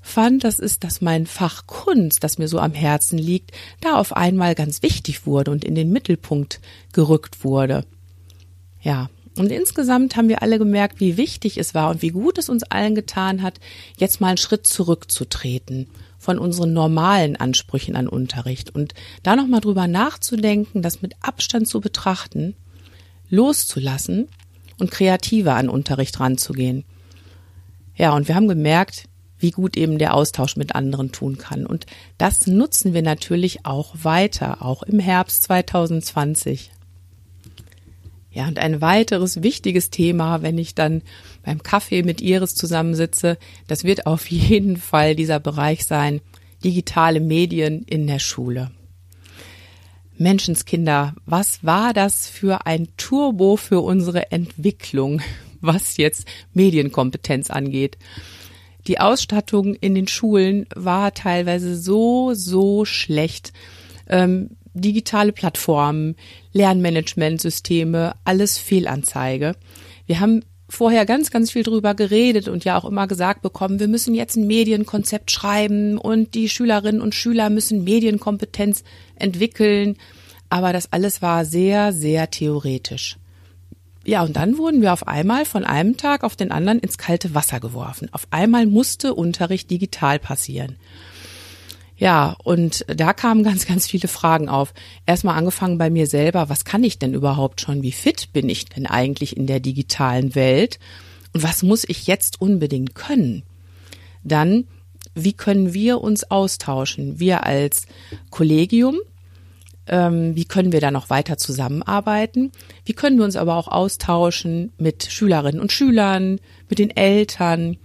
fand, 0.00 0.44
das 0.44 0.58
ist, 0.58 0.84
dass 0.84 1.00
mein 1.00 1.26
Fach 1.26 1.66
Kunst, 1.66 2.22
das 2.24 2.38
mir 2.38 2.48
so 2.48 2.58
am 2.58 2.72
Herzen 2.72 3.18
liegt, 3.18 3.52
da 3.80 3.96
auf 3.96 4.14
einmal 4.14 4.54
ganz 4.54 4.82
wichtig 4.82 5.26
wurde 5.26 5.50
und 5.50 5.64
in 5.64 5.74
den 5.74 5.90
Mittelpunkt 5.90 6.60
gerückt 6.92 7.44
wurde. 7.44 7.84
Ja, 8.80 9.10
und 9.38 9.50
insgesamt 9.50 10.16
haben 10.16 10.28
wir 10.28 10.42
alle 10.42 10.58
gemerkt, 10.58 11.00
wie 11.00 11.16
wichtig 11.16 11.58
es 11.58 11.74
war 11.74 11.90
und 11.90 12.02
wie 12.02 12.10
gut 12.10 12.38
es 12.38 12.48
uns 12.48 12.62
allen 12.64 12.94
getan 12.94 13.42
hat, 13.42 13.60
jetzt 13.96 14.20
mal 14.20 14.28
einen 14.28 14.36
Schritt 14.36 14.66
zurückzutreten 14.66 15.88
von 16.18 16.38
unseren 16.38 16.72
normalen 16.72 17.36
Ansprüchen 17.36 17.96
an 17.96 18.08
Unterricht 18.08 18.74
und 18.74 18.94
da 19.22 19.36
nochmal 19.36 19.60
drüber 19.60 19.86
nachzudenken, 19.86 20.82
das 20.82 21.02
mit 21.02 21.14
Abstand 21.20 21.68
zu 21.68 21.80
betrachten, 21.80 22.54
loszulassen 23.28 24.28
und 24.78 24.90
kreativer 24.90 25.54
an 25.54 25.68
Unterricht 25.68 26.18
ranzugehen. 26.20 26.84
Ja, 27.96 28.14
und 28.14 28.28
wir 28.28 28.34
haben 28.34 28.48
gemerkt, 28.48 29.04
wie 29.38 29.50
gut 29.50 29.76
eben 29.76 29.98
der 29.98 30.14
Austausch 30.14 30.56
mit 30.56 30.74
anderen 30.74 31.12
tun 31.12 31.38
kann. 31.38 31.66
Und 31.66 31.86
das 32.18 32.46
nutzen 32.46 32.94
wir 32.94 33.02
natürlich 33.02 33.66
auch 33.66 33.94
weiter, 34.02 34.62
auch 34.62 34.82
im 34.82 34.98
Herbst 34.98 35.42
2020. 35.44 36.70
Ja, 38.36 38.46
und 38.48 38.58
ein 38.58 38.82
weiteres 38.82 39.42
wichtiges 39.42 39.88
Thema, 39.88 40.42
wenn 40.42 40.58
ich 40.58 40.74
dann 40.74 41.00
beim 41.42 41.62
Kaffee 41.62 42.02
mit 42.02 42.20
Iris 42.20 42.54
zusammensitze, 42.54 43.38
das 43.66 43.82
wird 43.82 44.06
auf 44.06 44.30
jeden 44.30 44.76
Fall 44.76 45.16
dieser 45.16 45.40
Bereich 45.40 45.86
sein, 45.86 46.20
digitale 46.62 47.20
Medien 47.20 47.84
in 47.84 48.06
der 48.06 48.18
Schule. 48.18 48.70
Menschenskinder, 50.18 51.14
was 51.24 51.64
war 51.64 51.94
das 51.94 52.28
für 52.28 52.66
ein 52.66 52.88
Turbo 52.98 53.56
für 53.56 53.80
unsere 53.80 54.30
Entwicklung? 54.30 55.22
was 55.62 55.96
jetzt 55.96 56.28
Medienkompetenz 56.52 57.50
angeht. 57.50 57.96
Die 58.86 59.00
Ausstattung 59.00 59.74
in 59.74 59.94
den 59.94 60.08
Schulen 60.08 60.66
war 60.74 61.14
teilweise 61.14 61.74
so, 61.74 62.34
so 62.34 62.84
schlecht. 62.84 63.54
Ähm, 64.08 64.55
digitale 64.80 65.32
Plattformen, 65.32 66.16
Lernmanagementsysteme, 66.52 68.14
alles 68.24 68.58
Fehlanzeige. 68.58 69.56
Wir 70.06 70.20
haben 70.20 70.42
vorher 70.68 71.06
ganz, 71.06 71.30
ganz 71.30 71.50
viel 71.50 71.62
drüber 71.62 71.94
geredet 71.94 72.48
und 72.48 72.64
ja 72.64 72.76
auch 72.76 72.84
immer 72.84 73.06
gesagt 73.06 73.42
bekommen, 73.42 73.80
wir 73.80 73.88
müssen 73.88 74.14
jetzt 74.14 74.36
ein 74.36 74.46
Medienkonzept 74.46 75.30
schreiben 75.30 75.96
und 75.96 76.34
die 76.34 76.48
Schülerinnen 76.48 77.00
und 77.00 77.14
Schüler 77.14 77.50
müssen 77.50 77.84
Medienkompetenz 77.84 78.82
entwickeln. 79.16 79.96
Aber 80.48 80.72
das 80.72 80.92
alles 80.92 81.22
war 81.22 81.44
sehr, 81.44 81.92
sehr 81.92 82.30
theoretisch. 82.30 83.16
Ja, 84.04 84.22
und 84.22 84.36
dann 84.36 84.56
wurden 84.58 84.82
wir 84.82 84.92
auf 84.92 85.08
einmal 85.08 85.44
von 85.44 85.64
einem 85.64 85.96
Tag 85.96 86.22
auf 86.22 86.36
den 86.36 86.52
anderen 86.52 86.78
ins 86.78 86.96
kalte 86.96 87.34
Wasser 87.34 87.58
geworfen. 87.58 88.08
Auf 88.12 88.28
einmal 88.30 88.66
musste 88.66 89.14
Unterricht 89.14 89.68
digital 89.68 90.20
passieren. 90.20 90.76
Ja, 91.98 92.36
und 92.44 92.84
da 92.88 93.12
kamen 93.14 93.42
ganz, 93.42 93.66
ganz 93.66 93.86
viele 93.86 94.08
Fragen 94.08 94.48
auf. 94.48 94.74
Erstmal 95.06 95.36
angefangen 95.36 95.78
bei 95.78 95.88
mir 95.88 96.06
selber, 96.06 96.48
was 96.48 96.64
kann 96.64 96.84
ich 96.84 96.98
denn 96.98 97.14
überhaupt 97.14 97.60
schon? 97.60 97.82
Wie 97.82 97.92
fit 97.92 98.32
bin 98.32 98.48
ich 98.48 98.66
denn 98.66 98.86
eigentlich 98.86 99.36
in 99.36 99.46
der 99.46 99.60
digitalen 99.60 100.34
Welt? 100.34 100.78
Und 101.32 101.42
was 101.42 101.62
muss 101.62 101.84
ich 101.88 102.06
jetzt 102.06 102.40
unbedingt 102.40 102.94
können? 102.94 103.44
Dann, 104.24 104.64
wie 105.14 105.32
können 105.32 105.72
wir 105.72 106.02
uns 106.02 106.30
austauschen? 106.30 107.18
Wir 107.18 107.44
als 107.44 107.86
Kollegium, 108.30 108.96
ähm, 109.86 110.34
wie 110.36 110.44
können 110.44 110.72
wir 110.72 110.80
da 110.80 110.90
noch 110.90 111.10
weiter 111.10 111.38
zusammenarbeiten? 111.38 112.52
Wie 112.84 112.92
können 112.92 113.16
wir 113.16 113.24
uns 113.24 113.36
aber 113.36 113.56
auch 113.56 113.68
austauschen 113.68 114.72
mit 114.78 115.04
Schülerinnen 115.04 115.60
und 115.60 115.72
Schülern, 115.72 116.40
mit 116.68 116.78
den 116.78 116.94
Eltern? 116.94 117.78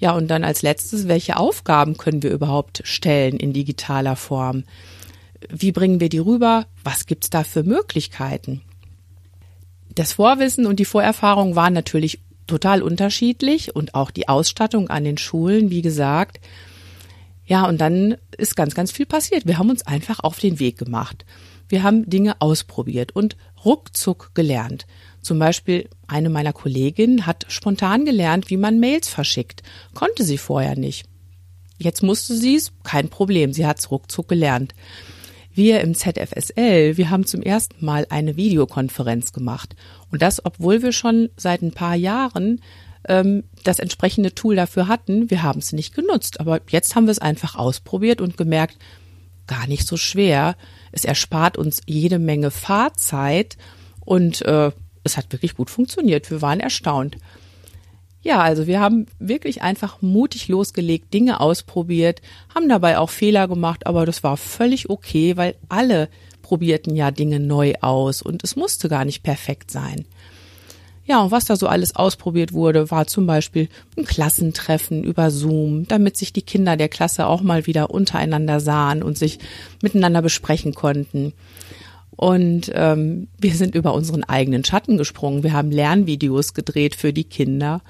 Ja, 0.00 0.12
und 0.12 0.28
dann 0.28 0.44
als 0.44 0.62
letztes, 0.62 1.08
welche 1.08 1.36
Aufgaben 1.36 1.98
können 1.98 2.22
wir 2.22 2.30
überhaupt 2.30 2.80
stellen 2.84 3.36
in 3.36 3.52
digitaler 3.52 4.16
Form? 4.16 4.64
Wie 5.48 5.72
bringen 5.72 6.00
wir 6.00 6.08
die 6.08 6.18
rüber? 6.18 6.66
Was 6.82 7.06
gibt's 7.06 7.28
da 7.30 7.44
für 7.44 7.62
Möglichkeiten? 7.62 8.62
Das 9.94 10.14
Vorwissen 10.14 10.66
und 10.66 10.80
die 10.80 10.86
Vorerfahrung 10.86 11.54
waren 11.54 11.74
natürlich 11.74 12.20
total 12.46 12.82
unterschiedlich 12.82 13.76
und 13.76 13.94
auch 13.94 14.10
die 14.10 14.28
Ausstattung 14.28 14.88
an 14.88 15.04
den 15.04 15.18
Schulen, 15.18 15.70
wie 15.70 15.82
gesagt, 15.82 16.40
ja, 17.44 17.66
und 17.66 17.80
dann 17.80 18.16
ist 18.38 18.54
ganz, 18.56 18.74
ganz 18.74 18.92
viel 18.92 19.06
passiert. 19.06 19.44
Wir 19.44 19.58
haben 19.58 19.70
uns 19.70 19.86
einfach 19.86 20.20
auf 20.20 20.38
den 20.38 20.60
Weg 20.60 20.78
gemacht. 20.78 21.26
Wir 21.68 21.82
haben 21.82 22.08
Dinge 22.08 22.40
ausprobiert 22.40 23.14
und 23.14 23.36
ruckzuck 23.64 24.30
gelernt. 24.34 24.86
Zum 25.22 25.38
Beispiel 25.38 25.88
eine 26.06 26.30
meiner 26.30 26.52
Kolleginnen 26.52 27.26
hat 27.26 27.46
spontan 27.48 28.04
gelernt, 28.04 28.50
wie 28.50 28.56
man 28.56 28.80
Mails 28.80 29.08
verschickt. 29.08 29.62
Konnte 29.94 30.24
sie 30.24 30.38
vorher 30.38 30.76
nicht. 30.76 31.06
Jetzt 31.78 32.02
musste 32.02 32.34
sie 32.34 32.56
es, 32.56 32.72
kein 32.82 33.08
Problem, 33.08 33.52
sie 33.52 33.66
hat 33.66 33.78
es 33.78 33.90
ruckzuck 33.90 34.28
gelernt. 34.28 34.74
Wir 35.52 35.80
im 35.80 35.94
ZFSL, 35.94 36.96
wir 36.96 37.10
haben 37.10 37.26
zum 37.26 37.42
ersten 37.42 37.84
Mal 37.84 38.06
eine 38.10 38.36
Videokonferenz 38.36 39.32
gemacht. 39.32 39.74
Und 40.10 40.22
das, 40.22 40.44
obwohl 40.44 40.82
wir 40.82 40.92
schon 40.92 41.30
seit 41.36 41.62
ein 41.62 41.72
paar 41.72 41.96
Jahren 41.96 42.60
ähm, 43.08 43.44
das 43.64 43.78
entsprechende 43.78 44.34
Tool 44.34 44.56
dafür 44.56 44.88
hatten. 44.88 45.30
Wir 45.30 45.42
haben 45.42 45.58
es 45.58 45.72
nicht 45.72 45.94
genutzt, 45.94 46.40
aber 46.40 46.60
jetzt 46.68 46.94
haben 46.94 47.06
wir 47.06 47.12
es 47.12 47.18
einfach 47.18 47.56
ausprobiert 47.56 48.20
und 48.20 48.36
gemerkt, 48.36 48.78
gar 49.46 49.66
nicht 49.66 49.86
so 49.86 49.96
schwer. 49.96 50.56
Es 50.92 51.04
erspart 51.04 51.56
uns 51.56 51.80
jede 51.86 52.18
Menge 52.18 52.50
Fahrzeit 52.50 53.56
und 54.00 54.42
äh, 54.42 54.70
es 55.04 55.16
hat 55.16 55.32
wirklich 55.32 55.56
gut 55.56 55.70
funktioniert. 55.70 56.30
Wir 56.30 56.42
waren 56.42 56.60
erstaunt. 56.60 57.16
Ja, 58.22 58.40
also 58.40 58.66
wir 58.66 58.80
haben 58.80 59.06
wirklich 59.18 59.62
einfach 59.62 60.02
mutig 60.02 60.48
losgelegt, 60.48 61.14
Dinge 61.14 61.40
ausprobiert, 61.40 62.20
haben 62.54 62.68
dabei 62.68 62.98
auch 62.98 63.08
Fehler 63.08 63.48
gemacht, 63.48 63.86
aber 63.86 64.04
das 64.04 64.22
war 64.22 64.36
völlig 64.36 64.90
okay, 64.90 65.38
weil 65.38 65.54
alle 65.70 66.10
probierten 66.42 66.96
ja 66.96 67.10
Dinge 67.12 67.40
neu 67.40 67.74
aus 67.80 68.20
und 68.20 68.44
es 68.44 68.56
musste 68.56 68.90
gar 68.90 69.06
nicht 69.06 69.22
perfekt 69.22 69.70
sein. 69.70 70.04
Ja, 71.06 71.22
und 71.22 71.30
was 71.30 71.46
da 71.46 71.56
so 71.56 71.66
alles 71.66 71.96
ausprobiert 71.96 72.52
wurde, 72.52 72.90
war 72.90 73.06
zum 73.06 73.26
Beispiel 73.26 73.68
ein 73.96 74.04
Klassentreffen 74.04 75.02
über 75.02 75.30
Zoom, 75.30 75.88
damit 75.88 76.16
sich 76.16 76.32
die 76.32 76.42
Kinder 76.42 76.76
der 76.76 76.88
Klasse 76.88 77.26
auch 77.26 77.40
mal 77.40 77.66
wieder 77.66 77.90
untereinander 77.90 78.60
sahen 78.60 79.02
und 79.02 79.18
sich 79.18 79.38
miteinander 79.82 80.22
besprechen 80.22 80.74
konnten. 80.74 81.32
Und 82.16 82.70
ähm, 82.74 83.28
wir 83.38 83.54
sind 83.54 83.74
über 83.74 83.94
unseren 83.94 84.24
eigenen 84.24 84.64
Schatten 84.64 84.96
gesprungen. 84.96 85.42
Wir 85.42 85.52
haben 85.52 85.70
Lernvideos 85.70 86.54
gedreht 86.54 86.94
für 86.94 87.12
die 87.12 87.24
Kinder. 87.24 87.82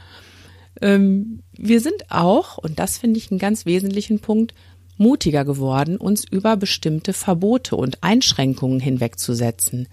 Ähm, 0.81 1.43
wir 1.53 1.81
sind 1.81 2.11
auch, 2.11 2.59
und 2.59 2.79
das 2.79 2.99
finde 2.99 3.19
ich 3.19 3.31
einen 3.31 3.41
ganz 3.41 3.67
wesentlichen 3.67 4.21
Punkt, 4.21 4.55
mutiger 4.97 5.45
geworden, 5.45 5.97
uns 5.97 6.25
über 6.25 6.57
bestimmte 6.57 7.13
Verbote 7.13 7.75
und 7.75 8.03
Einschränkungen 8.03 8.81
hinwegzusetzen. 8.81 9.89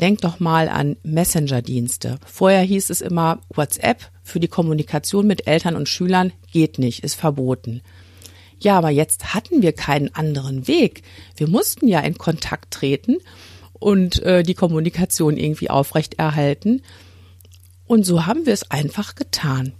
Denk 0.00 0.20
doch 0.20 0.40
mal 0.40 0.68
an 0.68 0.96
Messenger-Dienste. 1.02 2.18
Vorher 2.26 2.62
hieß 2.62 2.90
es 2.90 3.00
immer, 3.00 3.40
WhatsApp 3.48 4.10
für 4.22 4.40
die 4.40 4.48
Kommunikation 4.48 5.26
mit 5.26 5.46
Eltern 5.46 5.76
und 5.76 5.88
Schülern 5.88 6.32
geht 6.52 6.78
nicht, 6.78 7.04
ist 7.04 7.14
verboten. 7.14 7.80
Ja, 8.64 8.78
aber 8.78 8.88
jetzt 8.88 9.34
hatten 9.34 9.60
wir 9.60 9.72
keinen 9.72 10.14
anderen 10.14 10.66
Weg. 10.66 11.02
Wir 11.36 11.48
mussten 11.48 11.86
ja 11.86 12.00
in 12.00 12.16
Kontakt 12.16 12.72
treten 12.72 13.18
und 13.74 14.22
äh, 14.22 14.42
die 14.42 14.54
Kommunikation 14.54 15.36
irgendwie 15.36 15.68
aufrechterhalten. 15.68 16.80
Und 17.86 18.06
so 18.06 18.24
haben 18.24 18.46
wir 18.46 18.54
es 18.54 18.70
einfach 18.70 19.16
getan. 19.16 19.74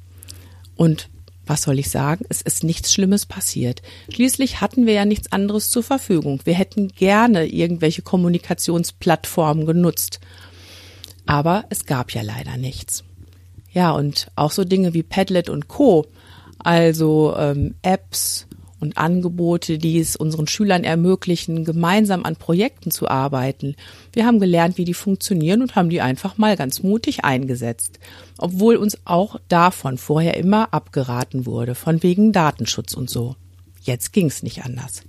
Und 0.76 1.08
was 1.46 1.62
soll 1.62 1.78
ich 1.78 1.88
sagen? 1.88 2.26
Es 2.28 2.42
ist 2.42 2.62
nichts 2.62 2.92
Schlimmes 2.92 3.24
passiert. 3.24 3.80
Schließlich 4.12 4.60
hatten 4.60 4.84
wir 4.84 4.92
ja 4.92 5.06
nichts 5.06 5.32
anderes 5.32 5.70
zur 5.70 5.82
Verfügung. 5.82 6.40
Wir 6.44 6.54
hätten 6.54 6.88
gerne 6.88 7.46
irgendwelche 7.46 8.02
Kommunikationsplattformen 8.02 9.64
genutzt. 9.64 10.20
Aber 11.24 11.64
es 11.70 11.86
gab 11.86 12.12
ja 12.12 12.20
leider 12.20 12.58
nichts. 12.58 13.02
Ja, 13.72 13.92
und 13.92 14.28
auch 14.36 14.52
so 14.52 14.62
Dinge 14.62 14.92
wie 14.92 15.02
Padlet 15.02 15.48
und 15.48 15.68
Co., 15.68 16.06
also 16.58 17.34
ähm, 17.36 17.74
Apps 17.82 18.46
und 18.84 18.98
Angebote, 18.98 19.78
die 19.78 19.98
es 19.98 20.14
unseren 20.14 20.46
Schülern 20.46 20.84
ermöglichen, 20.84 21.64
gemeinsam 21.64 22.24
an 22.24 22.36
Projekten 22.36 22.90
zu 22.90 23.08
arbeiten. 23.08 23.74
Wir 24.12 24.26
haben 24.26 24.40
gelernt, 24.40 24.76
wie 24.76 24.84
die 24.84 24.94
funktionieren 24.94 25.62
und 25.62 25.74
haben 25.74 25.88
die 25.88 26.02
einfach 26.02 26.36
mal 26.36 26.56
ganz 26.56 26.82
mutig 26.82 27.24
eingesetzt, 27.24 27.98
obwohl 28.38 28.76
uns 28.76 28.98
auch 29.06 29.40
davon 29.48 29.96
vorher 29.96 30.36
immer 30.36 30.74
abgeraten 30.74 31.46
wurde, 31.46 31.74
von 31.74 32.02
wegen 32.02 32.32
Datenschutz 32.32 32.92
und 32.92 33.08
so. 33.08 33.36
Jetzt 33.80 34.12
ging's 34.12 34.42
nicht 34.42 34.64
anders. 34.64 35.02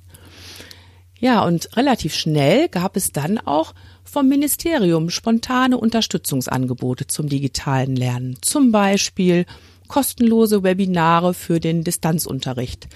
Ja, 1.20 1.44
und 1.44 1.76
relativ 1.76 2.14
schnell 2.16 2.70
gab 2.70 2.96
es 2.96 3.12
dann 3.12 3.38
auch 3.38 3.74
vom 4.04 4.30
Ministerium 4.30 5.10
spontane 5.10 5.78
Unterstützungsangebote 5.78 7.08
zum 7.08 7.28
digitalen 7.28 7.96
Lernen. 7.96 8.38
Zum 8.42 8.72
Beispiel 8.72 9.46
kostenlose 9.88 10.64
Webinare 10.64 11.34
für 11.34 11.60
den 11.60 11.84
Distanzunterricht 11.84 12.88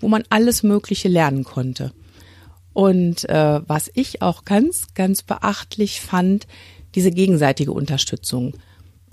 wo 0.00 0.08
man 0.08 0.24
alles 0.30 0.62
Mögliche 0.62 1.08
lernen 1.08 1.44
konnte. 1.44 1.92
Und 2.72 3.28
äh, 3.28 3.60
was 3.66 3.90
ich 3.94 4.20
auch 4.22 4.44
ganz, 4.44 4.88
ganz 4.94 5.22
beachtlich 5.22 6.00
fand, 6.00 6.46
diese 6.94 7.10
gegenseitige 7.10 7.72
Unterstützung. 7.72 8.54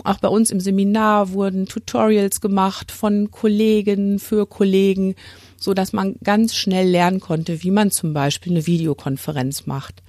Auch 0.02 0.18
bei 0.18 0.28
uns 0.28 0.50
im 0.50 0.60
Seminar 0.60 1.32
wurden 1.32 1.66
Tutorials 1.66 2.40
gemacht 2.40 2.92
von 2.92 3.30
Kollegen 3.30 4.18
für 4.18 4.46
Kollegen, 4.46 5.14
so 5.56 5.72
dass 5.72 5.92
man 5.92 6.16
ganz 6.22 6.54
schnell 6.54 6.88
lernen 6.88 7.20
konnte, 7.20 7.62
wie 7.62 7.70
man 7.70 7.90
zum 7.90 8.12
Beispiel 8.12 8.52
eine 8.52 8.66
Videokonferenz 8.66 9.66
macht. 9.66 10.02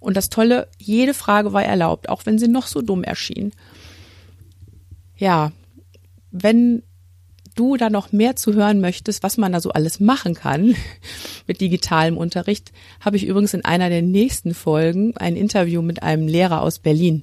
Und 0.00 0.16
das 0.16 0.28
Tolle, 0.28 0.68
jede 0.78 1.14
Frage 1.14 1.52
war 1.52 1.64
erlaubt, 1.64 2.08
auch 2.08 2.26
wenn 2.26 2.38
sie 2.38 2.48
noch 2.48 2.66
so 2.66 2.82
dumm 2.82 3.04
erschien. 3.04 3.52
Ja, 5.16 5.52
wenn 6.30 6.82
du 7.58 7.76
da 7.76 7.90
noch 7.90 8.12
mehr 8.12 8.36
zu 8.36 8.54
hören 8.54 8.80
möchtest, 8.80 9.22
was 9.22 9.36
man 9.36 9.52
da 9.52 9.60
so 9.60 9.70
alles 9.70 10.00
machen 10.00 10.34
kann 10.34 10.74
mit 11.46 11.60
digitalem 11.60 12.16
Unterricht, 12.16 12.72
habe 13.00 13.16
ich 13.16 13.26
übrigens 13.26 13.54
in 13.54 13.64
einer 13.64 13.88
der 13.88 14.02
nächsten 14.02 14.54
Folgen 14.54 15.16
ein 15.16 15.36
Interview 15.36 15.82
mit 15.82 16.02
einem 16.02 16.28
Lehrer 16.28 16.62
aus 16.62 16.78
Berlin. 16.78 17.22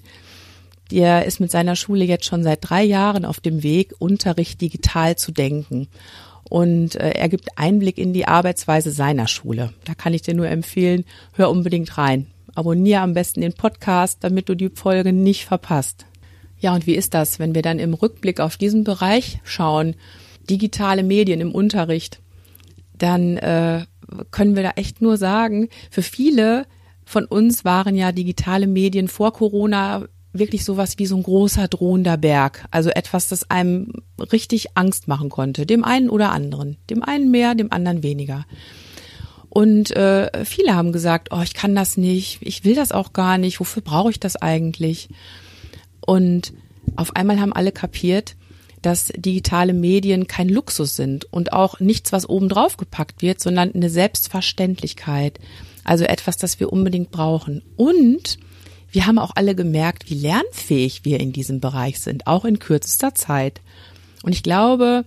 Der 0.91 1.25
ist 1.25 1.39
mit 1.39 1.51
seiner 1.51 1.75
Schule 1.75 2.05
jetzt 2.05 2.25
schon 2.25 2.43
seit 2.43 2.59
drei 2.61 2.83
Jahren 2.83 3.25
auf 3.25 3.39
dem 3.39 3.63
Weg, 3.63 3.93
Unterricht 3.97 4.61
digital 4.61 5.15
zu 5.15 5.31
denken. 5.31 5.87
Und 6.47 6.95
äh, 6.95 7.09
er 7.11 7.27
gibt 7.27 7.57
Einblick 7.57 7.97
in 7.97 8.13
die 8.13 8.27
Arbeitsweise 8.27 8.91
seiner 8.91 9.27
Schule. 9.27 9.73
Da 9.85 9.95
kann 9.95 10.13
ich 10.13 10.21
dir 10.21 10.35
nur 10.35 10.47
empfehlen, 10.47 11.05
hör 11.33 11.49
unbedingt 11.49 11.97
rein. 11.97 12.27
Abonniere 12.53 13.01
am 13.01 13.13
besten 13.13 13.41
den 13.41 13.53
Podcast, 13.53 14.19
damit 14.21 14.47
du 14.47 14.55
die 14.55 14.69
Folge 14.69 15.11
nicht 15.11 15.45
verpasst. 15.45 16.05
Ja, 16.59 16.73
und 16.73 16.87
wie 16.87 16.95
ist 16.95 17.13
das, 17.13 17.39
wenn 17.39 17.55
wir 17.55 17.61
dann 17.61 17.79
im 17.79 17.93
Rückblick 17.93 18.39
auf 18.39 18.57
diesen 18.57 18.83
Bereich 18.83 19.39
schauen? 19.43 19.95
Digitale 20.49 21.03
Medien 21.03 21.41
im 21.41 21.53
Unterricht, 21.53 22.21
dann 22.97 23.37
äh, 23.37 23.85
können 24.31 24.55
wir 24.55 24.63
da 24.63 24.71
echt 24.75 25.01
nur 25.01 25.17
sagen, 25.17 25.69
für 25.89 26.01
viele 26.01 26.65
von 27.05 27.25
uns 27.25 27.65
waren 27.65 27.95
ja 27.95 28.11
digitale 28.11 28.67
Medien 28.67 29.07
vor 29.07 29.33
Corona 29.33 30.05
wirklich 30.33 30.65
sowas 30.65 30.97
wie 30.97 31.05
so 31.05 31.15
ein 31.15 31.23
großer 31.23 31.67
drohender 31.67 32.17
Berg. 32.17 32.65
Also 32.71 32.89
etwas, 32.89 33.29
das 33.29 33.49
einem 33.49 33.93
richtig 34.31 34.75
Angst 34.75 35.07
machen 35.07 35.29
konnte. 35.29 35.65
Dem 35.65 35.83
einen 35.83 36.09
oder 36.09 36.31
anderen. 36.31 36.77
Dem 36.89 37.03
einen 37.03 37.31
mehr, 37.31 37.55
dem 37.55 37.71
anderen 37.71 38.03
weniger. 38.03 38.45
Und 39.49 39.91
äh, 39.91 40.43
viele 40.43 40.75
haben 40.75 40.91
gesagt, 40.91 41.29
oh, 41.31 41.41
ich 41.41 41.53
kann 41.53 41.75
das 41.75 41.95
nicht, 41.95 42.39
ich 42.41 42.65
will 42.65 42.75
das 42.75 42.91
auch 42.91 43.13
gar 43.13 43.37
nicht, 43.37 43.61
wofür 43.61 43.81
brauche 43.81 44.11
ich 44.11 44.19
das 44.19 44.35
eigentlich? 44.35 45.07
Und 46.05 46.51
auf 46.97 47.15
einmal 47.15 47.39
haben 47.39 47.53
alle 47.53 47.71
kapiert, 47.71 48.35
dass 48.85 49.11
digitale 49.15 49.73
Medien 49.73 50.27
kein 50.27 50.47
Luxus 50.47 50.95
sind 50.95 51.25
und 51.33 51.53
auch 51.53 51.79
nichts, 51.79 52.11
was 52.11 52.29
obendrauf 52.29 52.77
gepackt 52.77 53.23
wird, 53.23 53.41
sondern 53.41 53.73
eine 53.73 53.89
Selbstverständlichkeit. 53.89 55.39
Also 55.83 56.03
etwas, 56.03 56.37
das 56.37 56.59
wir 56.59 56.71
unbedingt 56.71 57.09
brauchen. 57.09 57.63
Und 57.77 58.37
wir 58.91 59.07
haben 59.07 59.17
auch 59.17 59.31
alle 59.35 59.55
gemerkt, 59.55 60.09
wie 60.09 60.15
lernfähig 60.15 61.03
wir 61.03 61.19
in 61.19 61.33
diesem 61.33 61.59
Bereich 61.59 61.99
sind, 61.99 62.27
auch 62.27 62.45
in 62.45 62.59
kürzester 62.59 63.15
Zeit. 63.15 63.61
Und 64.21 64.33
ich 64.33 64.43
glaube, 64.43 65.03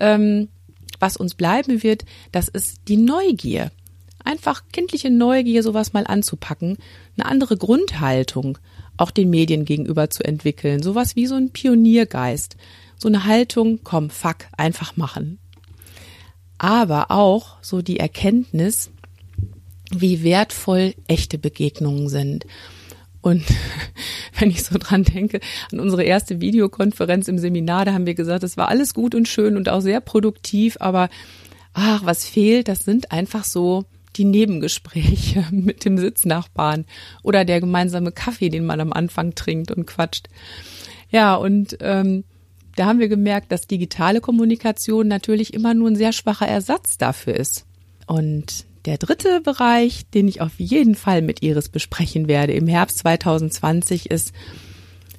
ähm, 0.00 0.48
was 0.98 1.18
uns 1.18 1.34
bleiben 1.34 1.82
wird, 1.82 2.06
das 2.32 2.48
ist 2.48 2.80
die 2.88 2.96
Neugier. 2.96 3.70
Einfach 4.24 4.62
kindliche 4.72 5.10
Neugier, 5.10 5.62
sowas 5.62 5.92
mal 5.92 6.06
anzupacken, 6.06 6.78
eine 7.16 7.26
andere 7.26 7.58
Grundhaltung 7.58 8.58
auch 8.96 9.10
den 9.10 9.28
Medien 9.30 9.64
gegenüber 9.64 10.08
zu 10.10 10.24
entwickeln, 10.24 10.82
sowas 10.82 11.16
wie 11.16 11.26
so 11.26 11.34
ein 11.34 11.50
Pioniergeist 11.50 12.56
so 13.04 13.08
eine 13.08 13.26
Haltung, 13.26 13.80
komm, 13.84 14.08
fuck, 14.08 14.46
einfach 14.56 14.96
machen. 14.96 15.38
Aber 16.56 17.10
auch 17.10 17.58
so 17.60 17.82
die 17.82 18.00
Erkenntnis, 18.00 18.90
wie 19.90 20.22
wertvoll 20.22 20.94
echte 21.06 21.36
Begegnungen 21.36 22.08
sind. 22.08 22.46
Und 23.20 23.44
wenn 24.38 24.50
ich 24.50 24.64
so 24.64 24.78
dran 24.78 25.04
denke, 25.04 25.40
an 25.70 25.80
unsere 25.80 26.02
erste 26.02 26.40
Videokonferenz 26.40 27.28
im 27.28 27.36
Seminar, 27.36 27.84
da 27.84 27.92
haben 27.92 28.06
wir 28.06 28.14
gesagt, 28.14 28.42
es 28.42 28.56
war 28.56 28.68
alles 28.68 28.94
gut 28.94 29.14
und 29.14 29.28
schön 29.28 29.58
und 29.58 29.68
auch 29.68 29.82
sehr 29.82 30.00
produktiv, 30.00 30.78
aber 30.80 31.10
ach, 31.74 32.06
was 32.06 32.24
fehlt, 32.24 32.68
das 32.68 32.86
sind 32.86 33.12
einfach 33.12 33.44
so 33.44 33.84
die 34.16 34.24
Nebengespräche 34.24 35.44
mit 35.50 35.84
dem 35.84 35.98
Sitznachbarn 35.98 36.86
oder 37.22 37.44
der 37.44 37.60
gemeinsame 37.60 38.12
Kaffee, 38.12 38.48
den 38.48 38.64
man 38.64 38.80
am 38.80 38.94
Anfang 38.94 39.34
trinkt 39.34 39.70
und 39.72 39.84
quatscht. 39.84 40.30
Ja, 41.10 41.34
und 41.34 41.76
ähm, 41.80 42.24
da 42.76 42.86
haben 42.86 42.98
wir 42.98 43.08
gemerkt, 43.08 43.52
dass 43.52 43.66
digitale 43.66 44.20
Kommunikation 44.20 45.08
natürlich 45.08 45.54
immer 45.54 45.74
nur 45.74 45.90
ein 45.90 45.96
sehr 45.96 46.12
schwacher 46.12 46.48
Ersatz 46.48 46.98
dafür 46.98 47.34
ist. 47.34 47.66
Und 48.06 48.66
der 48.84 48.98
dritte 48.98 49.40
Bereich, 49.40 50.06
den 50.12 50.28
ich 50.28 50.40
auf 50.40 50.58
jeden 50.58 50.94
Fall 50.94 51.22
mit 51.22 51.42
Iris 51.42 51.68
besprechen 51.68 52.28
werde 52.28 52.52
im 52.52 52.66
Herbst 52.66 52.98
2020 52.98 54.10
ist 54.10 54.32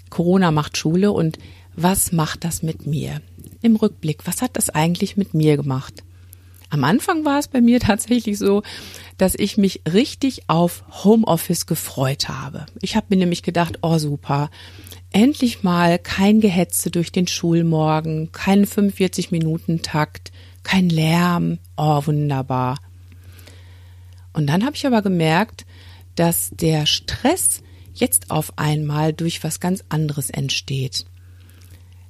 Corona 0.09 0.51
macht 0.51 0.77
Schule 0.77 1.11
und 1.11 1.39
was 1.75 2.11
macht 2.11 2.43
das 2.43 2.63
mit 2.63 2.85
mir? 2.85 3.21
Im 3.61 3.75
Rückblick, 3.75 4.25
was 4.25 4.41
hat 4.41 4.55
das 4.55 4.69
eigentlich 4.69 5.17
mit 5.17 5.33
mir 5.33 5.57
gemacht? 5.57 6.03
Am 6.69 6.83
Anfang 6.83 7.25
war 7.25 7.39
es 7.39 7.47
bei 7.47 7.59
mir 7.59 7.79
tatsächlich 7.81 8.37
so, 8.37 8.63
dass 9.17 9.35
ich 9.35 9.57
mich 9.57 9.81
richtig 9.91 10.43
auf 10.47 10.83
Homeoffice 11.03 11.65
gefreut 11.65 12.29
habe. 12.29 12.65
Ich 12.81 12.95
habe 12.95 13.07
mir 13.09 13.17
nämlich 13.17 13.43
gedacht, 13.43 13.79
oh 13.81 13.97
super, 13.97 14.49
endlich 15.15 15.63
mal 15.63 15.97
kein 15.97 16.41
Gehetze 16.41 16.91
durch 16.91 17.09
den 17.09 17.25
Schulmorgen, 17.25 18.33
kein 18.33 18.65
45 18.65 19.31
Minuten 19.31 19.81
Takt, 19.81 20.33
kein 20.63 20.89
Lärm. 20.89 21.57
Oh, 21.77 22.05
wunderbar. 22.05 22.79
Und 24.33 24.47
dann 24.47 24.65
habe 24.65 24.75
ich 24.75 24.85
aber 24.85 25.01
gemerkt, 25.01 25.65
dass 26.15 26.49
der 26.51 26.85
Stress 26.85 27.63
jetzt 27.93 28.29
auf 28.29 28.57
einmal 28.57 29.13
durch 29.13 29.41
was 29.41 29.61
ganz 29.61 29.85
anderes 29.87 30.29
entsteht. 30.29 31.05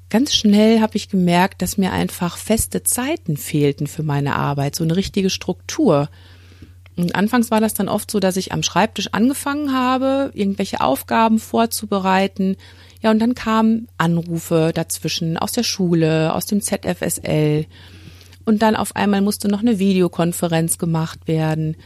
Ganz 0.09 0.33
schnell 0.33 0.81
habe 0.81 0.97
ich 0.97 1.07
gemerkt, 1.07 1.61
dass 1.61 1.77
mir 1.77 1.91
einfach 1.91 2.37
feste 2.37 2.81
Zeiten 2.81 3.37
fehlten 3.37 3.85
für 3.85 4.01
meine 4.01 4.35
Arbeit, 4.35 4.75
so 4.75 4.83
eine 4.83 4.95
richtige 4.95 5.29
Struktur. 5.29 6.09
Und 6.95 7.13
anfangs 7.13 7.51
war 7.51 7.61
das 7.61 7.75
dann 7.75 7.87
oft 7.87 8.09
so, 8.09 8.19
dass 8.19 8.35
ich 8.35 8.51
am 8.51 8.63
Schreibtisch 8.63 9.09
angefangen 9.11 9.73
habe, 9.73 10.31
irgendwelche 10.33 10.81
Aufgaben 10.81 11.37
vorzubereiten, 11.37 12.57
ja, 13.01 13.11
und 13.11 13.19
dann 13.19 13.35
kamen 13.35 13.87
Anrufe 13.97 14.71
dazwischen 14.73 15.37
aus 15.37 15.51
der 15.51 15.63
Schule, 15.63 16.33
aus 16.33 16.45
dem 16.45 16.61
ZFSL. 16.61 17.65
Und 18.45 18.61
dann 18.61 18.75
auf 18.75 18.95
einmal 18.95 19.21
musste 19.21 19.47
noch 19.47 19.59
eine 19.59 19.79
Videokonferenz 19.79 20.77
gemacht 20.77 21.27
werden. 21.27 21.77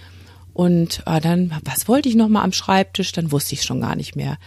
Und 0.53 1.03
ah, 1.05 1.19
dann, 1.19 1.53
was 1.63 1.87
wollte 1.87 2.09
ich 2.09 2.15
noch 2.15 2.27
mal 2.27 2.43
am 2.43 2.51
Schreibtisch? 2.51 3.11
Dann 3.11 3.31
wusste 3.31 3.55
ich 3.55 3.63
schon 3.63 3.81
gar 3.81 3.95
nicht 3.95 4.15
mehr. 4.15 4.37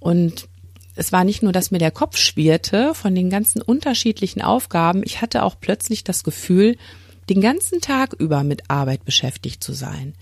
Und 0.00 0.48
es 0.94 1.12
war 1.12 1.24
nicht 1.24 1.42
nur, 1.42 1.52
dass 1.52 1.70
mir 1.70 1.78
der 1.78 1.90
Kopf 1.90 2.16
schwirrte 2.16 2.94
von 2.94 3.14
den 3.14 3.30
ganzen 3.30 3.62
unterschiedlichen 3.62 4.42
Aufgaben. 4.42 5.02
Ich 5.04 5.22
hatte 5.22 5.42
auch 5.42 5.56
plötzlich 5.60 6.04
das 6.04 6.24
Gefühl, 6.24 6.76
den 7.30 7.40
ganzen 7.40 7.80
Tag 7.80 8.12
über 8.14 8.44
mit 8.44 8.68
Arbeit 8.68 9.04
beschäftigt 9.04 9.62
zu 9.62 9.72
sein. 9.72 10.14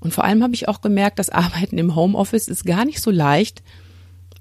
Und 0.00 0.12
vor 0.12 0.24
allem 0.24 0.42
habe 0.42 0.54
ich 0.54 0.68
auch 0.68 0.80
gemerkt, 0.80 1.18
das 1.18 1.30
Arbeiten 1.30 1.78
im 1.78 1.94
Homeoffice 1.94 2.48
ist 2.48 2.64
gar 2.64 2.84
nicht 2.84 3.00
so 3.00 3.10
leicht, 3.10 3.62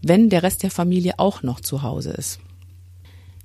wenn 0.01 0.29
der 0.29 0.43
Rest 0.43 0.63
der 0.63 0.71
Familie 0.71 1.13
auch 1.17 1.43
noch 1.43 1.59
zu 1.59 1.81
Hause 1.81 2.11
ist. 2.11 2.39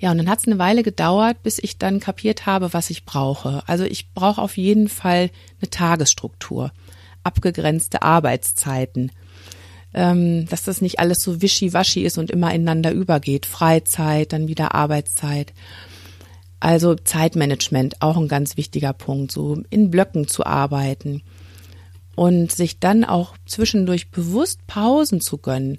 Ja, 0.00 0.10
und 0.10 0.18
dann 0.18 0.28
hat 0.28 0.40
es 0.40 0.46
eine 0.46 0.58
Weile 0.58 0.82
gedauert, 0.82 1.42
bis 1.42 1.58
ich 1.58 1.78
dann 1.78 2.00
kapiert 2.00 2.46
habe, 2.46 2.72
was 2.72 2.90
ich 2.90 3.04
brauche. 3.04 3.62
Also 3.66 3.84
ich 3.84 4.12
brauche 4.12 4.42
auf 4.42 4.56
jeden 4.56 4.88
Fall 4.88 5.30
eine 5.60 5.70
Tagesstruktur, 5.70 6.72
abgegrenzte 7.22 8.02
Arbeitszeiten, 8.02 9.12
ähm, 9.94 10.46
dass 10.48 10.64
das 10.64 10.80
nicht 10.80 10.98
alles 10.98 11.22
so 11.22 11.40
wischiwaschi 11.40 12.02
ist 12.02 12.18
und 12.18 12.30
immer 12.30 12.52
ineinander 12.52 12.92
übergeht. 12.92 13.46
Freizeit, 13.46 14.32
dann 14.32 14.48
wieder 14.48 14.74
Arbeitszeit. 14.74 15.52
Also 16.60 16.96
Zeitmanagement, 16.96 18.02
auch 18.02 18.16
ein 18.16 18.28
ganz 18.28 18.56
wichtiger 18.56 18.92
Punkt, 18.92 19.32
so 19.32 19.62
in 19.70 19.90
Blöcken 19.90 20.26
zu 20.26 20.44
arbeiten 20.44 21.22
und 22.16 22.52
sich 22.52 22.78
dann 22.80 23.04
auch 23.04 23.36
zwischendurch 23.46 24.10
bewusst 24.10 24.66
Pausen 24.66 25.20
zu 25.20 25.38
gönnen 25.38 25.78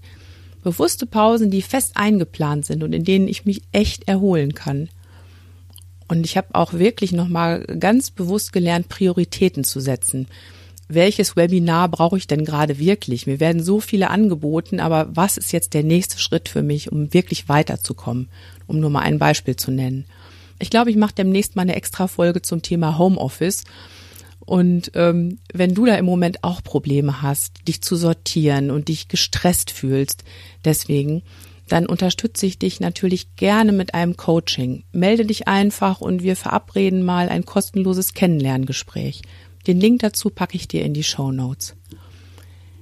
Bewusste 0.66 1.06
Pausen, 1.06 1.52
die 1.52 1.62
fest 1.62 1.92
eingeplant 1.94 2.66
sind 2.66 2.82
und 2.82 2.92
in 2.92 3.04
denen 3.04 3.28
ich 3.28 3.46
mich 3.46 3.62
echt 3.72 4.08
erholen 4.08 4.56
kann. 4.56 4.90
Und 6.08 6.26
ich 6.26 6.38
habe 6.38 6.56
auch 6.56 6.74
wirklich 6.74 7.12
nochmal 7.12 7.64
ganz 7.80 8.10
bewusst 8.10 8.52
gelernt, 8.52 8.90
Prioritäten 8.90 9.64
zu 9.64 9.80
setzen. 9.80 10.28
Welches 10.88 11.36
Webinar 11.36 11.90
brauche 11.90 12.18
ich 12.18 12.26
denn 12.26 12.46
gerade 12.46 12.80
wirklich? 12.80 13.28
Mir 13.28 13.40
werden 13.40 13.62
so 13.62 13.80
viele 13.80 14.10
angeboten, 14.10 14.80
aber 14.80 15.08
was 15.16 15.38
ist 15.38 15.52
jetzt 15.52 15.76
der 15.76 15.84
nächste 15.84 16.18
Schritt 16.18 16.50
für 16.50 16.64
mich, 16.64 16.92
um 16.92 17.14
wirklich 17.14 17.48
weiterzukommen? 17.48 18.28
Um 18.66 18.80
nur 18.80 18.90
mal 18.90 19.02
ein 19.02 19.20
Beispiel 19.20 19.56
zu 19.56 19.70
nennen. 19.70 20.06
Ich 20.58 20.72
glaube, 20.72 20.90
ich 20.90 20.98
mache 20.98 21.14
demnächst 21.14 21.56
mal 21.56 21.62
eine 21.62 21.76
extra 21.76 22.08
Folge 22.08 22.42
zum 22.42 22.64
Thema 22.64 22.98
Homeoffice. 22.98 23.66
Und 24.46 24.92
ähm, 24.94 25.40
wenn 25.54 25.74
du 25.74 25.86
da 25.86 25.96
im 25.96 26.06
Moment 26.06 26.44
auch 26.44 26.64
Probleme 26.64 27.22
hast, 27.22 27.68
dich 27.68 27.82
zu 27.82 27.96
sortieren 27.96 28.70
und 28.70 28.90
dich 28.90 29.08
gestresst 29.08 29.72
fühlst, 29.72 30.24
deswegen, 30.64 31.24
dann 31.68 31.88
unterstütze 31.88 32.46
ich 32.46 32.60
dich 32.60 32.80
natürlich 32.80 33.36
gerne 33.36 33.72
mit 33.72 33.96
einem 33.96 34.18
Coaching. 34.18 34.84
Melde 34.92 35.26
dich 35.26 35.48
einfach 35.48 36.00
und 36.00 36.22
wir 36.22 36.36
verabreden 36.36 37.04
mal 37.04 37.30
ein 37.30 37.46
kostenloses 37.46 38.14
Kennenlerngespräch. 38.14 39.24
Den 39.66 39.80
Link 39.80 40.02
dazu 40.02 40.30
packe 40.30 40.56
ich 40.56 40.68
dir 40.68 40.84
in 40.84 40.94
die 40.94 41.04
Show 41.04 41.32
Notes. 41.32 41.76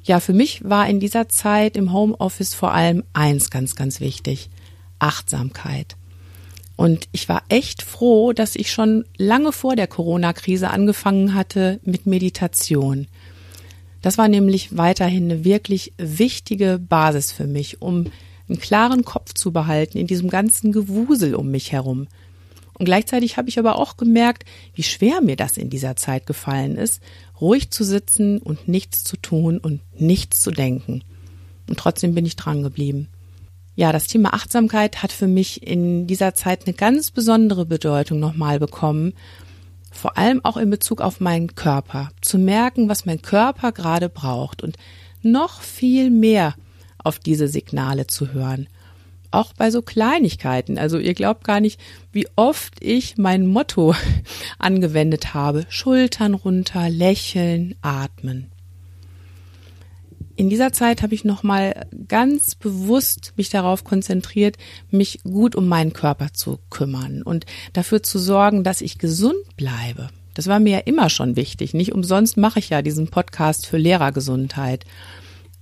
Ja, 0.04 0.20
für 0.20 0.34
mich 0.34 0.66
war 0.66 0.90
in 0.90 1.00
dieser 1.00 1.30
Zeit 1.30 1.78
im 1.78 1.94
Homeoffice 1.94 2.54
vor 2.54 2.74
allem 2.74 3.04
eins 3.14 3.50
ganz, 3.50 3.76
ganz 3.76 4.02
wichtig. 4.02 4.50
Achtsamkeit. 5.00 5.96
Und 6.76 7.08
ich 7.12 7.30
war 7.30 7.44
echt 7.50 7.82
froh, 7.82 8.34
dass 8.34 8.56
ich 8.56 8.72
schon 8.72 9.06
lange 9.18 9.52
vor 9.52 9.76
der 9.76 9.88
Corona-Krise 9.88 10.70
angefangen 10.70 11.34
hatte 11.34 11.80
mit 11.84 12.06
Meditation. 12.08 13.08
Das 14.02 14.18
war 14.18 14.28
nämlich 14.28 14.76
weiterhin 14.76 15.32
eine 15.32 15.46
wirklich 15.46 15.94
wichtige 15.98 16.80
Basis 16.80 17.32
für 17.32 17.48
mich, 17.48 17.82
um 17.82 18.08
einen 18.50 18.60
klaren 18.60 19.06
Kopf 19.06 19.34
zu 19.34 19.52
behalten 19.52 19.98
in 19.98 20.08
diesem 20.08 20.30
ganzen 20.30 20.72
Gewusel 20.72 21.36
um 21.36 21.52
mich 21.52 21.72
herum. 21.72 22.08
Und 22.74 22.86
gleichzeitig 22.86 23.38
habe 23.38 23.50
ich 23.50 23.60
aber 23.60 23.78
auch 23.78 23.98
gemerkt, 23.98 24.46
wie 24.74 24.84
schwer 24.84 25.22
mir 25.22 25.36
das 25.36 25.58
in 25.58 25.70
dieser 25.70 25.96
Zeit 25.96 26.26
gefallen 26.26 26.76
ist, 26.76 27.02
ruhig 27.40 27.70
zu 27.70 27.84
sitzen 27.84 28.40
und 28.40 28.68
nichts 28.68 29.04
zu 29.04 29.16
tun 29.16 29.58
und 29.58 29.80
nichts 30.00 30.42
zu 30.42 30.52
denken. 30.52 31.04
Und 31.70 31.80
trotzdem 31.80 32.14
bin 32.16 32.26
ich 32.26 32.36
dran 32.36 32.64
geblieben. 32.64 33.08
Ja, 33.76 33.92
das 33.92 34.08
Thema 34.08 34.34
Achtsamkeit 34.34 35.02
hat 35.02 35.12
für 35.12 35.28
mich 35.28 35.66
in 35.66 36.06
dieser 36.06 36.36
Zeit 36.36 36.66
eine 36.66 36.76
ganz 36.76 37.10
besondere 37.10 37.66
Bedeutung 37.66 38.20
nochmal 38.20 38.60
bekommen. 38.60 39.14
Vor 39.92 40.18
allem 40.18 40.42
auch 40.44 40.58
in 40.58 40.70
Bezug 40.70 41.02
auf 41.02 41.20
meinen 41.20 41.56
Körper. 41.56 42.10
Zu 42.22 42.38
merken, 42.38 42.88
was 42.88 43.06
mein 43.06 43.22
Körper 43.22 43.72
gerade 43.72 44.10
braucht 44.10 44.62
und 44.62 44.78
noch 45.24 45.62
viel 45.62 46.12
mehr 46.12 46.56
auf 47.04 47.18
diese 47.18 47.48
Signale 47.48 48.06
zu 48.08 48.34
hören. 48.34 48.68
Auch 49.32 49.54
bei 49.54 49.72
so 49.72 49.82
Kleinigkeiten. 49.82 50.78
Also 50.78 51.00
ihr 51.00 51.16
glaubt 51.16 51.44
gar 51.44 51.60
nicht, 51.60 51.80
wie 52.12 52.28
oft 52.36 52.76
ich 52.80 53.18
mein 53.18 53.48
Motto 53.48 53.96
angewendet 54.60 55.34
habe. 55.34 55.66
Schultern 55.70 56.36
runter, 56.36 56.90
lächeln, 56.90 57.76
atmen. 57.82 58.53
In 60.36 60.50
dieser 60.50 60.74
Zeit 60.74 61.04
habe 61.04 61.14
ich 61.14 61.26
nochmal 61.26 61.86
ganz 62.08 62.56
bewusst 62.56 63.34
mich 63.38 63.50
darauf 63.50 63.84
konzentriert, 63.84 64.58
mich 64.90 65.22
gut 65.24 65.56
um 65.56 65.68
meinen 65.68 65.94
Körper 65.94 66.34
zu 66.34 66.60
kümmern 66.72 67.22
und 67.22 67.46
dafür 67.74 68.02
zu 68.02 68.18
sorgen, 68.18 68.64
dass 68.64 68.82
ich 68.82 68.98
gesund 68.98 69.56
bleibe. 69.58 70.10
Das 70.34 70.48
war 70.48 70.60
mir 70.60 70.78
ja 70.78 70.80
immer 70.80 71.12
schon 71.12 71.36
wichtig. 71.36 71.76
Nicht 71.76 71.94
umsonst 71.94 72.38
mache 72.38 72.58
ich 72.58 72.70
ja 72.70 72.82
diesen 72.82 73.10
Podcast 73.10 73.68
für 73.68 73.78
Lehrergesundheit. 73.78 74.86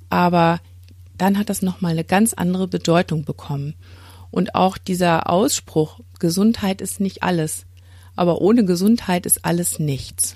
Aber 0.10 0.62
dann 1.18 1.38
hat 1.38 1.50
das 1.50 1.62
nochmal 1.62 1.92
eine 1.92 2.06
ganz 2.06 2.34
andere 2.34 2.70
Bedeutung 2.70 3.26
bekommen. 3.26 3.76
Und 4.32 4.56
auch 4.56 4.78
dieser 4.78 5.30
Ausspruch, 5.30 6.00
Gesundheit 6.20 6.80
ist 6.80 7.02
nicht 7.02 7.22
alles, 7.22 7.66
aber 8.16 8.40
ohne 8.40 8.64
Gesundheit 8.64 9.26
ist 9.26 9.44
alles 9.44 9.80
nichts. 9.80 10.36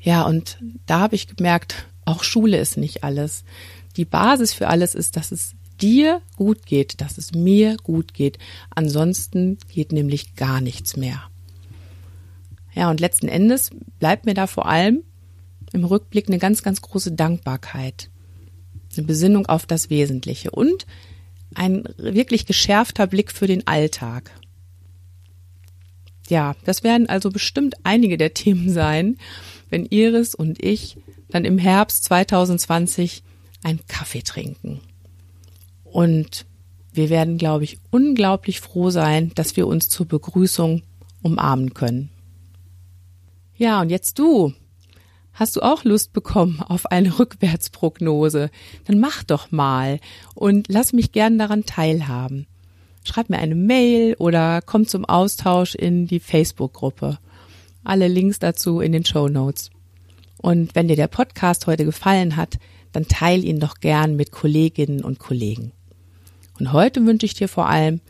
Ja, 0.00 0.24
und 0.24 0.58
da 0.86 0.98
habe 1.00 1.14
ich 1.14 1.28
gemerkt, 1.28 1.86
auch 2.04 2.22
Schule 2.22 2.58
ist 2.58 2.76
nicht 2.76 3.04
alles. 3.04 3.44
Die 3.96 4.04
Basis 4.04 4.52
für 4.52 4.68
alles 4.68 4.94
ist, 4.94 5.16
dass 5.16 5.32
es 5.32 5.54
dir 5.80 6.20
gut 6.36 6.66
geht, 6.66 7.00
dass 7.00 7.18
es 7.18 7.32
mir 7.32 7.76
gut 7.82 8.14
geht. 8.14 8.38
Ansonsten 8.74 9.58
geht 9.72 9.92
nämlich 9.92 10.36
gar 10.36 10.60
nichts 10.60 10.96
mehr. 10.96 11.22
Ja, 12.74 12.90
und 12.90 13.00
letzten 13.00 13.28
Endes 13.28 13.70
bleibt 13.98 14.26
mir 14.26 14.34
da 14.34 14.46
vor 14.46 14.66
allem 14.66 15.02
im 15.72 15.84
Rückblick 15.84 16.28
eine 16.28 16.38
ganz, 16.38 16.62
ganz 16.62 16.80
große 16.80 17.12
Dankbarkeit 17.12 18.08
eine 18.96 19.06
Besinnung 19.06 19.46
auf 19.46 19.66
das 19.66 19.90
Wesentliche 19.90 20.50
und 20.50 20.86
ein 21.54 21.84
wirklich 21.96 22.46
geschärfter 22.46 23.06
Blick 23.06 23.32
für 23.32 23.46
den 23.46 23.66
Alltag. 23.66 24.30
Ja, 26.28 26.56
das 26.64 26.82
werden 26.82 27.08
also 27.08 27.30
bestimmt 27.30 27.74
einige 27.84 28.16
der 28.16 28.34
Themen 28.34 28.70
sein, 28.70 29.18
wenn 29.70 29.86
Iris 29.86 30.34
und 30.34 30.62
ich 30.62 30.96
dann 31.28 31.44
im 31.44 31.58
Herbst 31.58 32.04
2020 32.04 33.22
einen 33.62 33.80
Kaffee 33.86 34.22
trinken. 34.22 34.80
Und 35.84 36.46
wir 36.92 37.10
werden, 37.10 37.38
glaube 37.38 37.64
ich, 37.64 37.78
unglaublich 37.90 38.60
froh 38.60 38.90
sein, 38.90 39.32
dass 39.34 39.56
wir 39.56 39.66
uns 39.66 39.88
zur 39.88 40.06
Begrüßung 40.06 40.82
umarmen 41.22 41.74
können. 41.74 42.10
Ja, 43.56 43.80
und 43.80 43.90
jetzt 43.90 44.18
du, 44.18 44.52
Hast 45.34 45.56
du 45.56 45.62
auch 45.62 45.82
Lust 45.82 46.12
bekommen 46.12 46.60
auf 46.60 46.86
eine 46.86 47.18
Rückwärtsprognose? 47.18 48.50
Dann 48.86 49.00
mach 49.00 49.24
doch 49.24 49.50
mal 49.50 49.98
und 50.34 50.68
lass 50.68 50.92
mich 50.92 51.10
gern 51.10 51.38
daran 51.38 51.66
teilhaben. 51.66 52.46
Schreib 53.02 53.30
mir 53.30 53.38
eine 53.38 53.56
Mail 53.56 54.14
oder 54.18 54.62
komm 54.62 54.86
zum 54.86 55.04
Austausch 55.04 55.74
in 55.74 56.06
die 56.06 56.20
Facebook-Gruppe. 56.20 57.18
Alle 57.82 58.06
Links 58.06 58.38
dazu 58.38 58.80
in 58.80 58.92
den 58.92 59.04
Show 59.04 59.28
Notes. 59.28 59.70
Und 60.44 60.74
wenn 60.74 60.88
dir 60.88 60.96
der 60.96 61.06
Podcast 61.06 61.66
heute 61.66 61.86
gefallen 61.86 62.36
hat, 62.36 62.58
dann 62.92 63.08
teil 63.08 63.46
ihn 63.46 63.60
doch 63.60 63.76
gern 63.76 64.14
mit 64.14 64.30
Kolleginnen 64.30 65.02
und 65.02 65.18
Kollegen. 65.18 65.72
Und 66.58 66.74
heute 66.74 67.06
wünsche 67.06 67.24
ich 67.24 67.32
dir 67.32 67.48
vor 67.48 67.66
allem, 67.66 68.02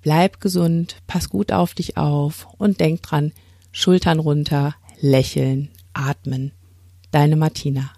bleib 0.00 0.40
gesund, 0.40 0.98
pass 1.08 1.28
gut 1.30 1.50
auf 1.50 1.74
dich 1.74 1.96
auf 1.96 2.46
und 2.58 2.78
denk 2.78 3.02
dran, 3.02 3.32
Schultern 3.72 4.20
runter, 4.20 4.76
lächeln, 5.00 5.68
atmen. 5.92 6.52
Deine 7.10 7.34
Martina. 7.34 7.90